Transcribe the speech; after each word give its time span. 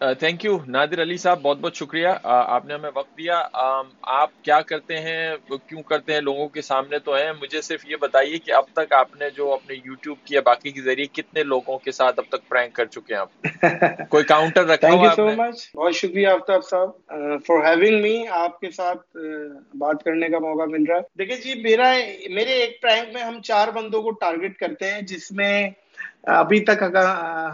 Thank 0.00 0.44
you 0.44 0.58
نادر 0.66 1.02
علی 1.02 1.16
صاحب 1.16 1.40
بہت 1.42 1.58
بہت 1.58 1.74
شکریہ. 1.74 2.08
آپ 2.24 2.64
نے 2.66 2.74
ہمیں 2.74 2.90
وقت 2.94 3.18
دیا. 3.18 3.42
آپ 4.02 4.30
کیا 4.42 4.60
کرتے 4.60 4.96
ہیں؟ 4.96 5.36
کیوں 5.66 5.82
کرتے 5.82 6.12
ہیں؟ 6.12 6.20
لوگوں 6.20 6.48
کے 6.48 6.62
سامنے 6.62 6.98
تو 6.98 7.14
ہیں. 7.14 7.32
مجھے 7.32 7.60
صرف 7.60 7.86
یہ 7.86 7.96
بتائیے 8.00 8.38
کہ 8.38 8.52
اب 8.52 8.64
تک 8.72 8.92
آپ 8.92 9.16
نے 9.16 9.30
جو 9.30 9.52
اپنے 9.52 9.74
یوٹیوب 9.84 10.16
کی 10.24 10.34
یا 10.34 10.40
باقی 10.44 10.70
کے 10.70 10.80
ذریعے 10.80 11.06
کتنے 11.06 11.42
لوگوں 11.42 11.78
کے 11.78 11.92
ساتھ 11.92 12.18
اب 12.18 12.24
تک 12.28 12.48
پرینک 12.48 12.72
کر 12.72 12.86
چکے 12.86 13.14
ہیں 13.14 13.20
آپ؟ 13.20 13.46
کوئی 14.08 14.24
کاؤنٹر 14.24 14.66
رکھا 14.66 14.88
یو 14.88 15.10
سو 15.16 15.26
مچ 15.26 15.70
بہت 15.76 15.94
شکریہ 15.94 16.28
آفتاب 16.28 16.64
صاحب. 16.64 16.90
فار 17.46 17.64
ہیونگ 17.64 18.02
می 18.02 18.26
آپ 18.30 18.60
کے 18.60 18.70
ساتھ 18.70 19.16
بات 19.74 20.02
کرنے 20.04 20.28
کا 20.28 20.38
موقع 20.38 20.70
مل 20.70 20.84
رہا 20.88 20.96
ہے. 20.96 21.02
دیکھیں 21.18 21.36
جی 21.36 21.54
میرا 21.62 21.92
میرے 22.30 22.52
ایک 22.52 22.80
پرینک 22.82 23.14
میں 23.14 23.22
ہم 23.22 23.40
چار 23.42 23.68
بندوں 23.68 24.02
کو 24.02 24.10
ٹارگٹ 24.10 24.58
کرتے 24.58 24.90
ہیں 24.90 25.02
جس 25.02 25.32
میں 25.32 25.70
ابھی 26.26 26.60
تک 26.60 26.82
اگر 26.82 27.04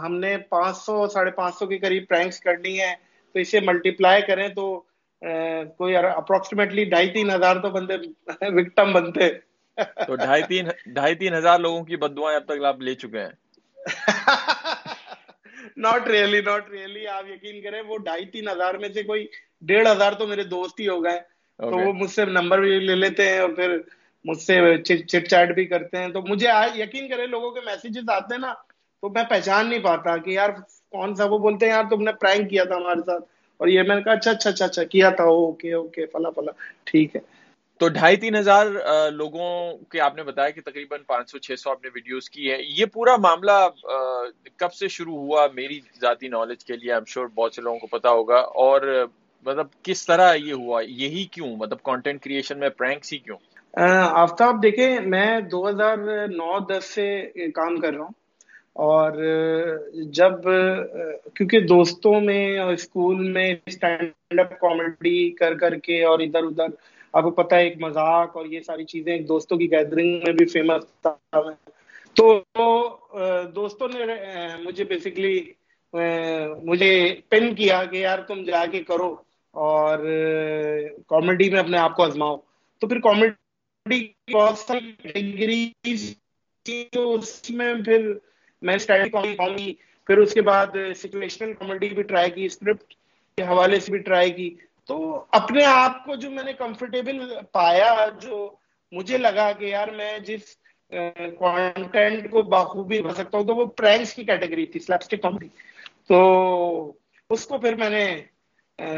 ہم 0.02 0.14
نے 0.16 0.36
پانچ 0.48 0.76
سو 0.76 1.06
ساڑھے 1.08 1.30
پانچ 1.30 1.54
سو 1.54 1.66
کے 1.66 1.78
قریب 1.78 2.08
پرینکس 2.08 2.40
کرنی 2.40 2.80
ہے 2.80 2.94
تو 3.34 3.38
اسے 3.38 3.60
ملٹی 3.60 3.90
پلائی 3.90 4.22
کریں 4.22 4.48
تو 4.48 4.64
کوئی 5.78 5.96
اپروکسیمیٹلی 5.96 6.84
ڈھائی 6.84 7.10
تین 7.10 7.30
ہزار 7.30 7.56
تو 7.56 7.70
بندے 7.70 7.96
وکٹم 8.56 8.92
بنتے۔ 8.92 9.28
تو 10.06 10.16
ڈھائی 10.16 10.42
تین 10.42 10.68
ڈھائی 10.86 11.14
تین 11.14 11.34
ہزار 11.34 11.58
لوگوں 11.58 11.84
کی 11.84 11.96
بدوائیں 11.96 12.36
اب 12.36 12.44
تک 12.44 12.64
آپ 12.64 12.80
لے 12.80 12.94
چکے 12.94 13.20
ہیں۔ 13.20 13.30
ناٹ 15.76 16.08
ریئلی 16.08 16.40
ناٹ 16.40 16.70
ریئلی 16.70 17.06
آپ 17.08 17.28
یقین 17.28 17.60
کریں 17.62 17.80
وہ 17.82 17.98
ڈھائی 17.98 18.24
تین 18.26 18.48
ہزار 18.48 18.74
میں 18.74 18.88
سے 18.88 19.02
کوئی 19.02 19.26
ڈیڑھ 19.62 19.88
ہزار 19.88 20.12
تو 20.12 20.26
میرے 20.26 20.42
دوست 20.46 20.80
ہی 20.80 20.88
ہو 20.88 21.02
گئے۔ 21.04 21.18
تو 21.60 21.78
وہ 21.78 21.92
مجھ 21.92 22.10
سے 22.10 22.24
نمبر 22.24 22.60
بھی 22.60 22.78
لے 22.80 22.94
لیتے 22.94 23.28
ہیں 23.28 23.38
اور 23.38 23.50
پھر 23.50 23.76
مجھ 24.24 24.38
سے 24.38 24.58
چٹ 24.78 25.28
چیٹ 25.28 25.54
بھی 25.54 25.64
کرتے 25.66 25.98
ہیں۔ 25.98 26.08
تو 26.08 26.20
مجھے 26.22 26.48
یقین 26.74 27.08
کرے 27.08 27.26
لوگوں 27.26 27.50
کے 27.50 27.60
میسیجز 27.64 28.10
آتے 28.10 28.34
ہیں 28.34 28.40
نا 28.40 28.52
تو 29.02 29.08
میں 29.08 29.22
پہچان 29.30 29.70
نہیں 29.70 29.78
پاتا 29.78 30.16
کہ 30.16 30.30
یار 30.30 30.48
کون 30.90 31.14
سا 31.14 31.24
وہ 31.24 31.38
بولتے 31.38 31.66
ہیں 31.66 31.72
یار 31.72 31.84
تم 31.90 32.02
نے 32.02 32.12
پرینک 32.12 32.50
کیا 32.50 32.64
تھا 32.64 32.76
ہمارے 32.76 33.00
ساتھ۔ 33.06 33.24
اور 33.56 33.68
یہ 33.68 33.82
میں 33.82 33.96
نے 33.96 34.02
کہا 34.02 34.12
اچھا 34.12 34.30
اچھا 34.30 34.50
اچھا 34.50 34.64
اچھا 34.64 34.84
کیا 34.84 35.10
تھا؟ 35.10 35.24
اوکے 35.24 35.72
اوکے 35.72 36.06
فلا 36.06 36.30
فلا 36.30 36.52
ٹھیک 36.84 37.16
ہے۔ 37.16 37.20
تو 37.78 37.88
ڈھائی 37.88 38.16
تین 38.16 38.36
ہزار 38.36 38.66
لوگوں 39.10 39.76
کے 39.90 40.00
آپ 40.00 40.16
نے 40.16 40.22
بتایا 40.22 40.50
کہ 40.50 40.60
تقریباً 40.60 41.00
پانچ 41.06 41.30
سو 41.30 41.38
چھ 41.38 41.58
سو 41.58 41.70
آپ 41.70 41.84
نے 41.84 41.90
ویڈیوز 41.94 42.30
کی 42.30 42.50
ہے 42.52 42.56
یہ 42.78 42.84
پورا 42.86 43.16
معاملہ 43.16 43.68
کب 44.56 44.72
سے 44.72 44.88
شروع 44.88 45.16
ہوا؟ 45.16 45.46
میری 45.54 45.80
ذاتی 46.00 46.28
نالج 46.28 46.64
کے 46.64 46.76
لیے 46.76 46.92
ایم 46.92 47.04
شور 47.06 47.26
بہت 47.26 47.54
سے 47.54 47.62
لوگوں 47.62 47.78
کو 47.78 47.86
پتا 47.86 48.10
ہوگا۔ 48.10 48.38
اور 48.38 49.06
مطلب 49.46 49.66
کس 49.82 50.06
طرح 50.06 50.34
یہ 50.34 50.52
ہوا؟ 50.52 50.82
یہی 50.86 51.24
کیوں؟ 51.24 51.56
مطلب 51.56 51.82
کانٹینٹ 51.82 52.22
کریشن 52.22 52.58
میں 52.58 52.68
پرینکس 52.68 53.12
ہی 53.12 53.18
کیوں؟ 53.18 53.36
آفتاب 54.10 54.62
دیکھیں 54.62 55.00
میں 55.00 55.40
دو 55.40 55.68
ہزار 55.68 55.96
نو 56.26 56.58
دس 56.58 56.84
سے 56.84 57.24
کام 57.54 57.76
کر 57.76 57.92
رہا 57.92 58.04
ہوں۔ 58.04 58.21
اور 58.76 59.12
جب، 60.12 60.42
کیونکہ 61.34 61.60
دوستوں 61.60 62.20
میں 62.20 62.58
اور 62.58 62.72
اسکول 62.72 63.30
میں 63.30 63.54
اسٹینڈ 63.66 64.40
اپ 64.40 64.58
کامیڈی 64.60 65.30
کر 65.30 65.54
کر 65.54 65.74
کے 65.78 66.02
اور 66.04 66.18
ادھر 66.18 66.42
ادھر، 66.42 66.66
آپ 67.12 67.22
کو 67.22 67.30
پتا 67.30 67.56
ہے 67.56 67.64
ایک 67.64 67.76
مذاق 67.80 68.36
اور 68.36 68.46
یہ 68.46 68.60
ساری 68.60 68.84
چیزیں 68.84 69.12
ایک 69.12 69.28
دوستوں 69.28 69.58
کی 69.58 69.70
گیدرنگ 69.70 70.12
میں 70.24 70.32
بھی 70.32 70.46
فیمس 70.46 70.84
تھا۔ 71.02 71.40
تو، 72.16 72.26
دوستوں 73.54 73.88
نے، 73.88 74.14
مجھے 74.64 74.84
بیسکلی 74.84 75.40
مجھے 76.62 76.92
پن 77.28 77.54
کیا 77.54 77.84
کہ 77.84 77.96
یار 77.96 78.18
تم 78.18 78.42
جا 78.42 78.64
کے 78.70 78.82
کرو 78.82 79.14
اور 79.54 79.98
کامیڈی 81.08 81.50
میں 81.50 81.60
اپنے 81.60 81.78
آپ 81.78 81.96
کو 81.96 82.02
آزماؤ۔ 82.02 82.36
تو 82.80 82.88
پھر 82.88 83.00
کامیڈی 83.00 84.06
بہت 84.32 84.58
ساری 84.58 84.92
کیٹیگریز 85.02 86.14
اس 86.94 87.50
میں 87.50 87.74
پھر 87.84 88.12
میں 88.62 88.74
اسٹینڈ 88.74 89.12
کامیڈی 89.12 89.72
پھر 90.06 90.18
اس 90.18 90.32
کے 90.34 90.42
بعد 90.42 90.76
سچویشنل 90.96 91.52
کامیڈی 91.52 91.88
بھی 91.88 92.02
ٹرائی 92.02 92.30
کی 92.30 92.44
اسکرپٹ 92.44 92.94
کے 93.38 93.42
حوالے 93.42 93.80
سے 93.80 93.92
بھی 93.92 93.98
ٹرائی 94.00 94.30
کی۔ 94.30 94.54
تو 94.88 95.24
اپنے 95.32 95.64
آپ 95.64 96.04
کو 96.04 96.14
جو 96.14 96.30
میں 96.30 96.44
نے 96.44 96.52
کمفرٹیبل 96.52 97.18
پایا، 97.52 97.94
جو 98.22 98.50
مجھے 98.92 99.18
لگا 99.18 99.50
کہ 99.52 99.64
یار 99.64 99.88
میں 99.88 100.18
جس 100.18 100.56
کانٹینٹ 101.38 102.30
کو 102.30 102.42
بخوبی 102.42 103.00
بھر 103.02 103.14
سکتا 103.14 103.38
ہوں، 103.38 103.44
تو 103.44 103.54
وہ 103.54 103.64
پرینکس 103.76 104.14
کی 104.14 104.24
کیٹیگری 104.24 104.66
تھی 104.66 104.80
سلیپسٹک 104.80 105.22
کامیڈی 105.22 105.48
تو 106.08 106.92
اس 107.30 107.46
کو 107.46 107.58
پھر 107.58 107.74
میں 107.74 107.90
نے 107.90 108.04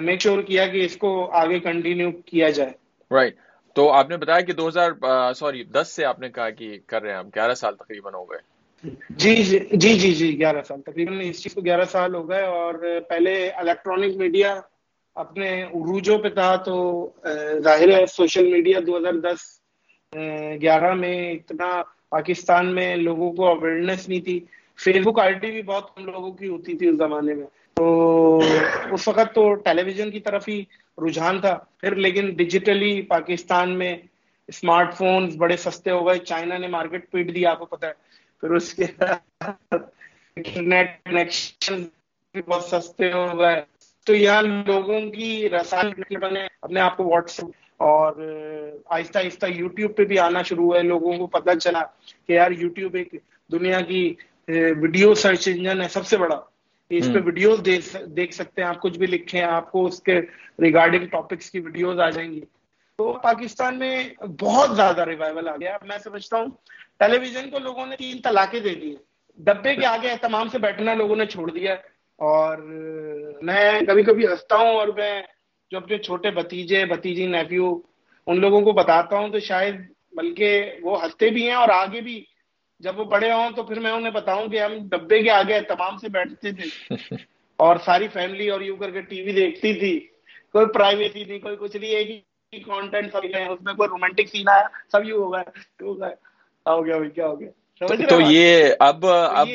میک 0.01 0.21
شور 0.21 0.43
کیا 0.43 0.67
کہ 0.67 0.85
اس 0.85 0.97
کو 0.97 1.11
آگے 1.33 1.59
کنٹینیو 1.61 2.11
کیا 2.27 2.51
جائے۔ 2.51 2.73
رائٹ 3.11 3.37
تو 3.77 3.91
آپ 3.91 4.09
نے 4.11 4.17
بتایا 4.17 4.41
کہ 4.41 4.53
دو 4.53 4.69
ہزار 4.69 4.91
سوری 5.35 5.63
دس 5.65 5.89
سے 5.89 6.05
آپ 6.05 6.21
نے 6.21 6.29
کہا 6.29 6.51
کہ 6.51 6.79
کر 6.87 7.03
رہے 7.03 7.11
ہیں 7.11 7.19
ہم، 7.19 7.29
گیارہ 7.35 7.55
سال 7.55 7.77
تقریباً 7.77 8.15
ہو 8.15 8.25
گئے۔ 8.25 8.39
جی،, 8.85 9.35
جی 9.43 9.59
جی 9.75 9.95
جی 9.95 10.11
جی 10.13 10.39
گیارہ 10.39 10.63
سال، 10.63 10.81
تقریباً 10.83 11.21
اس 11.23 11.43
چیز 11.43 11.55
کو 11.55 11.61
گیارہ 11.65 11.85
سال 11.89 12.15
ہو 12.15 12.29
گئے 12.29 12.43
اور 12.49 12.75
پہلے 13.09 13.35
الیکٹرانک 13.53 14.17
میڈیا 14.17 14.55
اپنے 15.17 15.51
عروجوں 15.65 16.19
پہ 16.19 16.29
تھا 16.31 16.55
تو 16.65 16.75
ظاہر 17.65 17.89
ہے 17.91 18.05
سوشل 18.09 18.51
میڈیا 18.51 18.79
دو 18.87 18.97
ہزار 18.97 19.21
دس 19.25 19.41
گیارہ 20.63 20.93
میں 20.95 21.17
اتنا 21.33 21.71
پاکستان 22.11 22.75
میں 22.75 22.95
لوگوں 22.99 23.33
کو 23.33 23.47
اویئرنیس 23.49 24.09
نہیں 24.09 24.21
تھی۔ 24.21 24.39
فیس 24.79 24.97
بک 25.05 25.19
آئی 25.19 25.33
ڈی 25.35 25.51
بھی 25.51 25.63
بہت 25.63 25.95
کم 25.95 26.05
لوگوں 26.07 26.31
کی 26.33 26.49
ہوتی 26.49 26.77
تھی 26.79 26.89
اس 26.89 26.97
زمانے 26.97 27.35
میں۔ 27.35 27.47
تو 27.77 27.87
اس 28.93 29.07
وقت 29.09 29.35
تو 29.35 29.53
ٹیلی 29.65 29.83
ویژن 29.83 30.11
کی 30.11 30.21
طرف 30.21 30.49
ہی 30.49 30.63
رجحان 30.99 31.41
تھا۔ 31.41 31.55
پھر 31.81 31.95
لیکن 31.97 32.31
ڈیجیٹلی 32.37 33.01
پاکستان 33.09 33.79
میں 33.79 33.97
اسمارٹ 34.49 34.95
فون 34.95 35.29
بڑے 35.39 35.57
سستے 35.57 35.91
ہو 35.91 36.07
گئے۔ 36.07 36.19
چائنا 36.21 36.59
نے 36.59 36.69
مارکیٹ 36.69 37.11
پیٹ 37.11 37.35
دیا 37.35 37.51
آپ 37.51 37.59
کو 37.59 37.67
پتا 37.67 37.87
ہے۔ 37.87 37.93
پھر 38.41 38.51
اس 38.51 38.75
کے 38.75 38.85
انٹرنیٹ 40.37 40.91
کنیکشن 41.05 41.83
بھی 42.35 42.43
بہت 42.43 42.65
سستے 42.65 43.13
ہو 43.13 43.27
گئے۔ 43.39 43.61
تو 44.07 44.15
یہاں 44.15 44.43
لوگوں 44.43 45.01
کی 45.11 45.49
رسائی 45.51 46.17
بنے 46.17 46.47
اپنے 46.63 46.81
آپ 46.81 46.97
کو 46.97 47.05
واٹس 47.05 47.41
اور 47.85 48.13
آہستہ 48.87 49.19
آہستہ 49.19 49.47
یوٹیوب 49.47 49.97
پہ 49.97 50.05
بھی 50.05 50.19
آنا 50.19 50.43
شروع 50.43 50.65
ہوئے۔ 50.65 50.83
لوگوں 50.83 51.13
کو 51.19 51.27
پتہ 51.27 51.59
چلا 51.59 51.83
کہ 52.27 52.33
یار 52.33 52.51
یوٹیوب 52.51 52.95
ایک 52.95 53.15
دنیا 53.53 53.81
کی 53.81 54.03
ویڈیو 54.83 55.15
سرچ 55.15 55.49
انجن 55.49 55.83
ہے 55.83 55.89
سب 55.89 56.07
سے 56.07 56.17
بڑا۔ 56.17 56.41
اس 56.91 57.07
پہ 57.13 57.19
ویڈیوز 57.25 57.59
دیکھ 58.17 58.35
سکتے 58.35 58.63
ہیں 58.63 58.69
آپ 58.69 58.81
کچھ 58.83 58.99
بھی 58.99 59.07
لکھیں 59.07 59.41
آپ 59.43 59.71
کو 59.73 59.85
اس 59.87 60.03
کے 60.03 60.21
ریگارڈنگ 60.63 61.07
ٹاپکس 61.07 61.51
کی 61.51 61.61
ویڈیوز 61.61 61.99
آ 62.01 62.11
جائیں 62.11 62.31
گی۔ 62.33 62.41
تو 62.99 63.13
پاکستان 63.13 63.79
میں 63.79 64.25
بہت 64.41 64.77
زیادہ 64.77 65.05
ریوائول 65.05 65.49
آ 65.49 65.57
گیا۔ 65.57 65.77
میں 65.83 65.99
سمجھتا 65.99 66.37
ہوں 66.39 66.47
ٹیلی 66.99 67.19
ویژن 67.19 67.51
کو 67.51 67.59
لوگوں 67.59 67.87
نے 67.87 67.97
تین 67.97 68.21
طلاقیں 68.25 68.61
دے 68.61 68.75
دی۔ 68.75 68.95
ڈبے 69.39 69.75
کے 69.77 69.87
آگے 69.87 70.09
تمام 70.21 70.49
سے 70.49 70.59
بیٹھنا 70.59 70.95
لوگوں 70.95 71.17
نے 71.17 71.27
چھوڑ 71.27 71.51
دیا۔ 71.51 71.75
اور 72.19 72.59
میں 73.43 73.81
کبھی 73.89 74.03
کبھی 74.03 74.27
ہنستا 74.27 74.57
ہوں 74.57 74.75
اور 74.75 74.89
میں 74.89 75.23
جو 75.71 75.79
اپنے 75.79 75.99
چھوٹے 75.99 76.31
بھتیجے 76.31 76.85
بھتیجی 76.85 77.27
نیفیو 77.27 77.81
ان 78.27 78.41
لوگوں 78.41 78.61
کو 78.61 78.73
بتاتا 78.73 79.19
ہوں 79.19 79.29
تو 79.29 79.41
شاید 79.41 79.75
بلکہ 80.13 80.73
وہ 80.83 81.03
ہنستے 81.05 81.31
بھی 81.31 81.49
ہیں 81.49 81.55
اور 81.55 81.69
آگے 81.69 82.01
بھی۔ 82.01 82.25
جب 82.81 82.99
وہ 82.99 83.05
بڑے 83.05 83.33
ہوں 83.33 83.51
تو 83.57 83.63
پھر 83.63 83.81
میں 83.81 83.91
انہیں 83.91 84.11
بتاؤں 84.11 84.49
کہ 84.49 84.61
ہم 84.61 84.73
ڈبے 84.89 85.23
کے 85.23 85.31
آگے 85.31 85.61
تمام 85.61 85.97
سے 85.97 86.09
بیٹھتے 86.09 86.53
تھے۔ 86.53 86.95
اور 87.57 87.77
ساری 87.85 88.09
فیملی 88.09 88.49
اور 88.49 88.61
یوں 88.61 88.77
کر 88.77 88.91
کے 88.91 89.01
ٹی 89.01 89.23
وی 89.23 89.33
دیکھتی 89.33 89.75
تھی۔ 89.75 89.99
کوئی 90.53 90.67
پرائیویسی 90.67 91.25
نہیں 91.25 91.39
کوئی 91.39 91.57
کچھ 91.57 91.77
نہیں 91.77 91.91
ایک 91.91 92.11
ہی 92.11 92.21
کانٹینٹ 92.59 93.13
سب 93.13 93.25
گئے 93.25 93.45
اس 93.45 93.63
میں 93.63 93.75
کوئی 93.75 93.89
رومانٹک 93.89 94.29
سین 94.29 94.49
آیا 94.49 94.67
سب 94.93 95.05
یوں 95.05 95.19
ہو 95.19 95.33
گئے 95.33 95.61
ہو 95.85 96.01
گئے۔ 96.01 96.15
ہو 96.67 96.87
گیا 96.87 97.09
کیا 97.09 97.27
ہو 97.27 97.41
گیا؟ 97.41 97.51
تو 98.09 98.21
یہ 98.21 98.65
اب 98.79 99.07
اب 99.07 99.51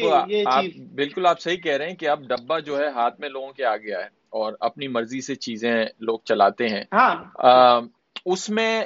آپ 0.47 0.63
بالکل 0.95 1.25
آپ 1.25 1.39
صحیح 1.39 1.57
کہہ 1.57 1.77
رہے 1.77 1.88
ہیں 1.88 1.95
کہ 1.95 2.09
اب 2.09 2.23
ڈبا 2.23 2.59
جو 2.59 2.79
ہے 2.79 2.88
ہاتھ 2.88 3.19
میں 3.19 3.29
لوگوں 3.29 3.53
کے 3.53 3.65
آ 3.65 3.77
گیا 3.77 3.99
ہے 3.99 4.07
اور 4.29 4.53
اپنی 4.59 4.88
مرضی 4.88 5.21
سے 5.21 5.35
چیزیں 5.35 5.85
لوگ 5.99 6.19
چلاتے 6.25 6.67
ہیں۔ 6.67 6.83
ہاں۔ 6.93 7.81
اس 8.25 8.49
میں 8.49 8.83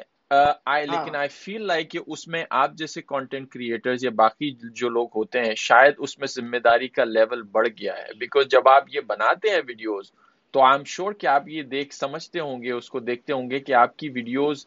لیکن 0.85 1.15
آئی 1.15 1.29
فیل 1.29 1.67
لائک 1.67 1.91
کہ 1.91 1.99
اس 2.07 2.27
میں 2.27 2.45
آپ 2.49 2.71
جیسے 2.73 3.01
کانٹینٹ 3.01 3.49
کریٹرز 3.49 4.05
یا 4.05 4.11
باقی 4.15 4.51
جو 4.75 4.89
لوگ 4.89 5.07
ہوتے 5.15 5.39
ہیں 5.39 5.55
شاید 5.55 5.93
اس 5.97 6.19
میں 6.19 6.27
ذمہ 6.27 6.57
داری 6.57 6.87
کا 6.87 7.03
لیول 7.03 7.41
بڑھ 7.41 7.67
گیا 7.67 7.93
ہے۔ 7.97 8.13
بیکاز 8.19 8.47
جب 8.47 8.67
آپ 8.67 8.83
یہ 8.87 9.01
بناتے 9.01 9.49
ہیں 9.49 9.61
ویڈیوز 9.67 10.11
تو 10.53 10.61
آئی 10.61 10.73
ایم 10.73 10.83
شیور 10.83 11.13
کہ 11.13 11.27
آپ 11.27 11.47
یہ 11.47 11.63
دیکھ 11.63 11.93
سمجھتے 11.95 12.39
ہوں 12.39 12.61
گے، 12.63 12.71
اس 12.71 12.89
کو 12.89 12.99
دیکھتے 12.99 13.33
ہوں 13.33 13.49
گے 13.49 13.59
کہ 13.59 13.73
آپ 13.73 13.97
کی 13.97 14.09
ویڈیوز 14.09 14.65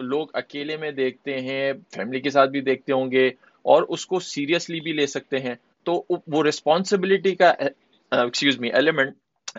لوگ 0.00 0.26
اکیلے 0.34 0.76
میں 0.76 0.90
دیکھتے 0.90 1.40
ہیں 1.40 1.72
فیملی 1.94 2.20
کے 2.20 2.30
ساتھ 2.30 2.50
بھی 2.50 2.60
دیکھتے 2.60 2.92
ہوں 2.92 3.10
گے 3.10 3.26
اور 3.64 3.82
اس 3.88 4.06
کو 4.06 4.20
سیریسلی 4.20 4.80
بھی 4.80 4.92
لے 4.92 5.06
سکتے 5.06 5.38
ہیں۔ 5.38 5.54
تو 5.84 6.04
وہ 6.26 6.42
ریسپانسبلٹی 6.44 7.34
کا 7.34 7.50
ایکسکیوز 7.50 8.58
می 8.58 8.68
ایلیمنٹ 8.68 9.14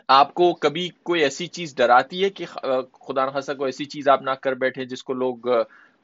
آپ 0.08 0.34
کو 0.34 0.54
کبھی 0.54 0.90
کوئی 1.04 1.22
ایسی 1.22 1.48
چیز 1.48 1.76
ڈراتی 1.76 2.24
ہے 2.24 2.30
کہ 2.30 2.46
خدا 2.46 3.26
نخواستہ 3.26 3.54
کوئی 3.54 3.68
ایسی 3.68 3.86
چیز 3.86 4.10
آپ 4.10 4.22
نہ 4.22 4.32
کر 4.42 4.54
بیٹھے 4.54 4.86
جس 4.86 5.04
کو 5.04 5.14
لوگ 5.14 5.48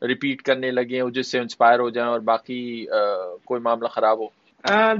ریپیٹ 0.01 0.41
کرنے 0.41 0.71
لگے 0.71 0.99
اور 0.99 1.11
جس 1.11 1.31
سے 1.31 1.39
انسپائر 1.39 1.79
ہو 1.79 1.89
جائیں 1.89 2.09
اور 2.09 2.19
باقی 2.19 2.85
کوئی 3.45 3.61
معاملہ 3.61 3.87
خراب 3.87 4.19
ہو؟ 4.19 4.27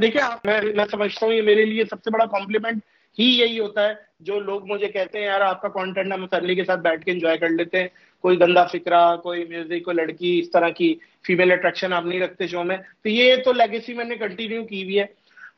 دیکھیں 0.02 0.22
میں 0.46 0.86
سمجھتا 0.92 1.26
ہوں 1.26 1.34
یہ 1.34 1.42
میرے 1.42 1.66
لیے 1.66 1.84
سب 1.86 2.04
سے 2.04 2.12
بڑا 2.12 2.26
کمپلیمنٹ 2.26 2.84
ہی 3.20 3.26
یہی 3.40 3.60
ہوتا 3.60 3.88
ہے۔ 3.88 3.94
جو 4.20 4.40
لوگ 4.40 4.72
مجھے 4.72 4.88
کہتے 4.88 5.20
ہیں، 5.20 5.26
یار، 5.26 5.42
آپ 5.42 5.62
کا 5.62 5.68
کانٹینٹ 5.68 6.14
ہم 6.14 6.28
فیملی 6.28 6.56
کے 6.56 6.64
ساتھ 6.66 6.80
بیٹھ 6.80 7.06
کے 7.06 7.12
انجوائے 7.12 7.38
کر 7.38 7.50
لیتے 7.50 7.80
ہیں۔ 7.80 7.88
کوئی 8.22 8.40
گندا 8.40 8.66
فکرہ، 8.66 9.16
کوئی 9.16 9.46
میوزک 9.46 9.86
کوئی 9.86 9.96
لڑکی 9.96 10.40
اس 10.40 10.52
طرح 10.52 10.70
کی 10.70 10.96
فیمیل 11.28 11.52
اٹریکشن 11.52 11.94
آپ 11.94 12.06
نہیں 12.06 12.20
رکھتے 12.20 12.48
شو 12.48 12.64
میں۔ 12.64 12.78
تو 12.78 13.10
یہ 13.10 13.36
تو 13.36 13.52
لیگیسی 13.54 13.94
میں 13.94 14.06
نے 14.06 14.16
کنٹینیو 14.16 14.66
کی 14.66 14.84
ہوئی 14.84 15.00
ہے۔ 15.00 15.06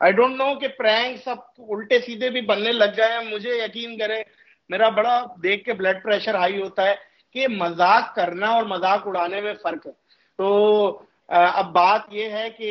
آئی 0.00 0.12
ڈونٹ 0.12 0.36
نو 0.36 0.54
کہ 0.54 0.68
پرینکس 0.68 1.28
اب 1.28 1.38
الٹے 1.58 1.98
سیدھے 1.98 2.30
بھی 2.30 2.40
بننے 2.40 2.72
لگ 2.72 2.92
جائے 2.96 3.18
مجھے 3.34 3.50
یقین 3.64 3.98
کرے 3.98 4.22
میرا 4.68 4.88
بڑا 4.88 5.24
دیکھ 5.42 5.64
کے 5.64 5.72
بلڈ 5.72 6.02
پریشر 6.02 6.34
ہائی 6.34 6.62
ہوتا 6.62 6.86
ہے 6.86 6.94
کہ 7.32 7.48
مذاق 7.48 8.14
کرنا 8.14 8.46
اور 8.46 8.64
مذاق 8.64 9.06
اڑانے 9.06 9.40
میں 9.40 9.54
فرق 9.62 9.86
ہے۔ 9.86 9.92
تو 10.36 11.02
اب 11.28 11.72
بات 11.72 12.00
یہ 12.10 12.28
ہے 12.28 12.50
کہ 12.50 12.68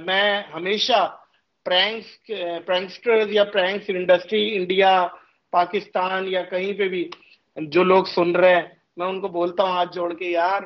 میں 0.00 0.42
ہمیشہ 0.54 1.16
پرینکس 1.68 2.30
پرینکسٹر 2.66 3.28
یا 3.28 3.44
پرینکس 3.44 3.90
انڈسٹری 3.90 4.44
انڈیا 4.56 4.92
پاکستان 5.52 6.28
یا 6.28 6.42
کہیں 6.42 6.72
پہ 6.72 6.88
بھی 6.88 7.08
جو 7.56 7.82
لوگ 7.84 8.04
سن 8.14 8.36
رہے 8.36 8.54
ہیں 8.54 8.66
میں 8.96 9.06
ان 9.06 9.20
کو 9.20 9.28
بولتا 9.28 9.62
ہوں 9.62 9.70
ہاتھ 9.70 9.94
جوڑ 9.94 10.12
کے 10.14 10.30
یار 10.30 10.62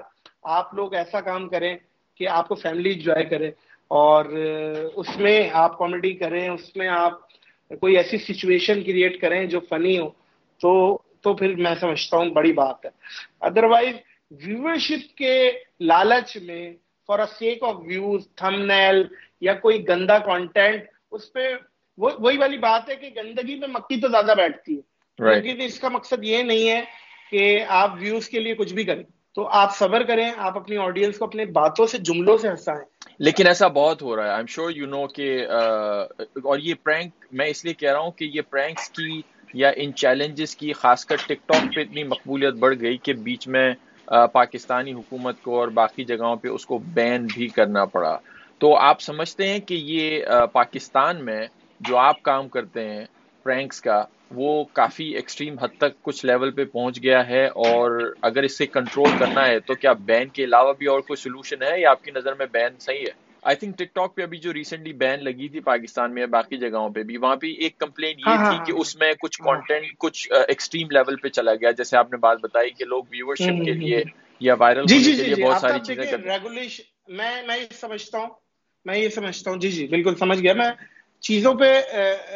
آپ 0.50 0.74
لوگ 0.74 0.94
ایسا 0.94 1.20
کام 1.20 1.48
کریں 1.48 1.74
کہ 2.20 2.28
آپ 2.28 2.48
کو 2.48 2.54
فیملی 2.54 2.92
انجوائے 2.92 3.24
کرے 3.24 3.50
اور 3.90 4.24
اس 4.96 5.16
میں 5.18 5.38
آپ 5.54 5.78
کامیڈی 5.78 6.12
کریں 6.14 6.48
اس 6.48 6.76
میں 6.76 6.88
آپ 6.88 7.20
کوئی 7.70 7.96
ایسی 7.96 8.18
سچویشن 8.18 8.82
کریٹ 8.82 9.20
کریں 9.20 9.44
جو 9.46 9.60
فنی 9.70 9.98
ہو 9.98 10.08
تو 10.60 10.72
تو 11.20 11.34
پھر 11.34 11.54
میں 11.56 11.74
سمجھتا 11.80 12.16
ہوں 12.16 12.30
بڑی 12.30 12.52
بات 12.52 12.84
ہے 12.84 12.90
ادروائز 13.40 13.94
ویورشپ 14.40 15.16
کے 15.18 15.36
لالچ 15.80 16.36
میں 16.42 16.64
for 17.08 17.18
a 17.18 17.26
sake 17.32 17.62
of 17.62 17.76
views 17.82 18.26
thumbnail 18.64 19.02
یا 19.40 19.54
کوئی 19.54 19.86
گندا 19.88 20.18
کانٹینٹ 20.20 20.88
اس 21.12 21.32
پہ 21.32 21.40
وہی 21.98 22.38
والی 22.38 22.58
بات 22.58 22.90
ہے 22.90 22.96
کہ 22.96 23.10
گندگی 23.16 23.58
میں 23.58 23.68
مکھی 23.68 24.00
تو 24.00 24.08
زیادہ 24.08 24.32
بیٹھتی 24.36 24.76
ہے۔ 24.76 24.92
لیکن 25.40 25.60
اس 25.60 25.80
کا 25.80 25.88
مقصد 25.88 26.24
یہ 26.24 26.42
نہیں 26.42 26.68
ہے 26.68 26.80
کہ 27.30 27.64
آپ 27.68 27.90
ویوز 28.00 28.28
کے 28.28 28.40
لیے 28.40 28.54
کچھ 28.54 28.74
بھی 28.74 28.84
کریں۔ 28.84 29.02
تو 29.34 29.48
آپ 29.48 29.76
صبر 29.76 30.02
کریں 30.02 30.30
آپ 30.36 30.56
اپنی 30.56 30.76
آڈینس 30.76 31.18
کو 31.18 31.24
اپنے 31.24 31.44
باتوں 31.44 31.86
سے 31.86 31.98
جملوں 31.98 32.36
سے 32.36 32.48
ہنسائیں۔ 32.48 32.84
لیکن 33.18 33.46
ایسا 33.46 33.68
بہت 33.68 34.02
ہو 34.02 34.16
رہا 34.16 34.24
ہے۔ 34.24 34.28
I 34.28 34.36
am 34.36 34.46
sure 34.46 34.70
you 34.70 34.86
know 34.86 35.06
کہ 35.06 35.46
اور 36.20 36.58
یہ 36.58 36.74
پرینک 36.82 37.12
میں 37.32 37.46
اس 37.46 37.64
لیے 37.64 37.74
کہہ 37.74 37.92
رہا 37.92 38.00
ہوں 38.00 38.10
کہ 38.10 38.30
یہ 38.34 38.40
پرینکس 38.50 38.88
کی 38.88 39.20
یا 39.54 39.72
ان 39.76 39.94
چیلنجز 39.94 40.56
کی 40.56 40.72
خاص 40.72 41.04
کر 41.04 41.16
ٹک 41.16 41.46
ٹاک 41.46 41.74
پہ 41.74 41.80
اتنی 41.80 42.02
مقبولیت 42.02 42.54
بڑھ 42.54 42.74
گئی 42.80 42.96
کہ 42.96 43.12
بیچ 43.12 43.48
میں 43.48 43.72
پاکستانی 44.32 44.92
حکومت 44.92 45.42
کو 45.42 45.60
اور 45.60 45.68
باقی 45.68 46.04
جگہوں 46.04 46.36
پہ 46.36 46.48
اس 46.48 46.66
کو 46.66 46.78
بین 46.78 47.26
بھی 47.34 47.48
کرنا 47.48 47.84
پڑا۔ 47.84 48.18
تو 48.62 48.76
آپ 48.76 49.00
سمجھتے 49.00 49.48
ہیں 49.48 49.58
کہ 49.58 49.74
یہ 49.74 50.24
پاکستان 50.52 51.24
میں 51.24 51.46
جو 51.80 51.96
آپ 51.96 52.22
کام 52.22 52.48
کرتے 52.48 52.88
ہیں 52.88 53.04
پرینکس 53.46 53.80
کا 53.80 54.04
وہ 54.30 54.64
کافی 54.64 55.04
ایکسٹریم 55.04 55.58
حد 55.58 55.68
تک 55.78 56.02
کچھ 56.02 56.26
لیول 56.26 56.50
پہ 56.50 56.64
پہنچ 56.64 57.02
گیا 57.02 57.28
ہے 57.28 57.46
اور 57.46 58.12
اگر 58.22 58.42
اس 58.42 58.58
سے 58.58 58.66
کنٹرول 58.66 59.18
کرنا 59.18 59.46
ہے 59.46 59.58
تو 59.60 59.74
کیا 59.74 59.92
بین 59.92 60.28
کے 60.28 60.44
علاوہ 60.44 60.72
بھی 60.72 60.86
اور 60.86 61.00
کوئی 61.00 61.16
سولوشن 61.16 61.62
ہے 61.62 61.80
یا 61.80 61.90
آپ 61.90 62.04
کی 62.04 62.10
نظر 62.10 62.34
میں 62.34 62.46
بین 62.52 62.78
صحیح 62.78 63.00
ہے؟ 63.00 63.12
آئی 63.42 63.56
تھنک 63.56 63.78
ٹک 63.78 63.94
ٹاک 63.94 64.14
پہ 64.16 64.22
ابھی 64.22 64.38
جو 64.38 64.52
ریسنٹلی 64.52 64.92
بین 64.92 65.24
لگی 65.24 65.48
تھی 65.48 65.60
پاکستان 65.60 66.14
میں 66.14 66.26
باقی 66.26 66.56
جگہوں 66.56 66.88
پہ 66.88 67.02
بھی 67.02 67.16
وہاں 67.16 67.36
پہ 67.36 67.46
ایک 67.46 67.78
کمپلین 67.78 68.18
یہ 68.18 68.28
ہاں، 68.28 68.50
تھی 68.50 68.56
ہاں، 68.56 68.64
کہ 68.64 68.72
اس 68.72 68.96
میں 68.96 69.12
کچھ 69.22 69.38
کانٹینٹ 69.38 69.84
ہاں۔ 69.84 69.94
کچھ 69.98 70.32
ایکسٹریم 70.48 70.90
لیول 70.90 71.16
پہ 71.16 71.28
چلا 71.28 71.54
گیا۔ 71.54 71.70
جیسے 71.70 71.96
آپ 71.96 72.12
نے 72.12 72.16
بات 72.16 72.38
بتائی 72.42 72.70
کہ 72.70 72.84
لوگ 72.84 73.04
ویورشپ 73.10 73.64
کے 73.64 73.72
لیے 73.72 74.02
یا 74.40 74.54
وائرل 74.58 74.86
جی، 74.86 74.98
جی، 74.98 75.10
کے 75.12 75.22
جی، 75.24 75.34
لیے 75.34 75.44
بہت 75.44 75.60
ساری 75.60 75.80
چیزیں 75.80 76.04
کرتے 76.04 76.30
ہیں۔ 76.30 76.38
میں 77.08 77.42
میں 77.46 77.58
سمجھتا 77.70 78.18
ہوں 78.18 78.41
میں 78.84 78.98
یہ 78.98 79.08
سمجھتا 79.08 79.50
ہوں 79.50 79.58
جی 79.58 79.70
جی 79.70 79.86
بالکل 79.86 80.14
سمجھ 80.14 80.42
گیا 80.42 80.52
میں۔ 80.52 80.70
چیزوں 81.20 81.54
پہ 81.54 81.80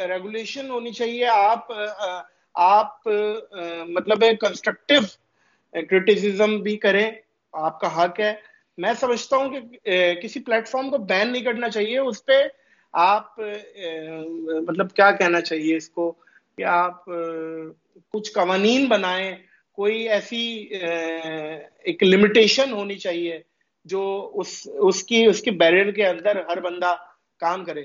ریگولیشن 0.08 0.70
ہونی 0.70 0.92
چاہیے۔ 0.92 1.26
آپ 1.26 1.68
آپ 2.54 3.08
مطلب 3.88 4.24
کنسٹرکٹیو 4.40 5.00
کرٹیسزم 5.90 6.58
بھی 6.58 6.76
کریں، 6.76 7.10
آپ 7.52 7.80
کا 7.80 8.04
حق 8.04 8.20
ہے۔ 8.20 8.34
میں 8.78 8.92
سمجھتا 9.00 9.36
ہوں 9.36 9.48
کہ 9.50 10.14
کسی 10.14 10.40
پلیٹ 10.40 10.68
فارم 10.68 10.90
کو 10.90 10.98
بین 10.98 11.32
نہیں 11.32 11.42
کرنا 11.42 11.68
چاہیے۔ 11.68 11.98
اس 11.98 12.24
پہ 12.26 12.42
آپ 12.92 13.38
مطلب 14.68 14.92
کیا 14.94 15.10
کہنا 15.10 15.40
چاہیے 15.40 15.76
اس 15.76 15.88
کو؟ 15.88 16.14
کہ 16.56 16.62
آپ 16.64 17.04
کچھ 18.12 18.32
قوانین 18.32 18.86
بنائیں۔ 18.88 19.36
کوئی 19.72 20.08
ایسی 20.08 20.68
ایک 21.84 22.02
لمیٹیشن 22.02 22.72
ہونی 22.72 22.94
چاہیے۔ 22.94 23.40
جو 23.86 24.30
اس 24.34 24.68
اس 24.80 25.02
کی 25.02 25.24
اس 25.26 25.40
کے 25.40 25.50
بیریئر 25.50 25.90
کے 25.90 26.06
اندر 26.06 26.36
ہر 26.48 26.60
بندہ 26.60 26.94
کام 27.40 27.64
کرے۔ 27.64 27.84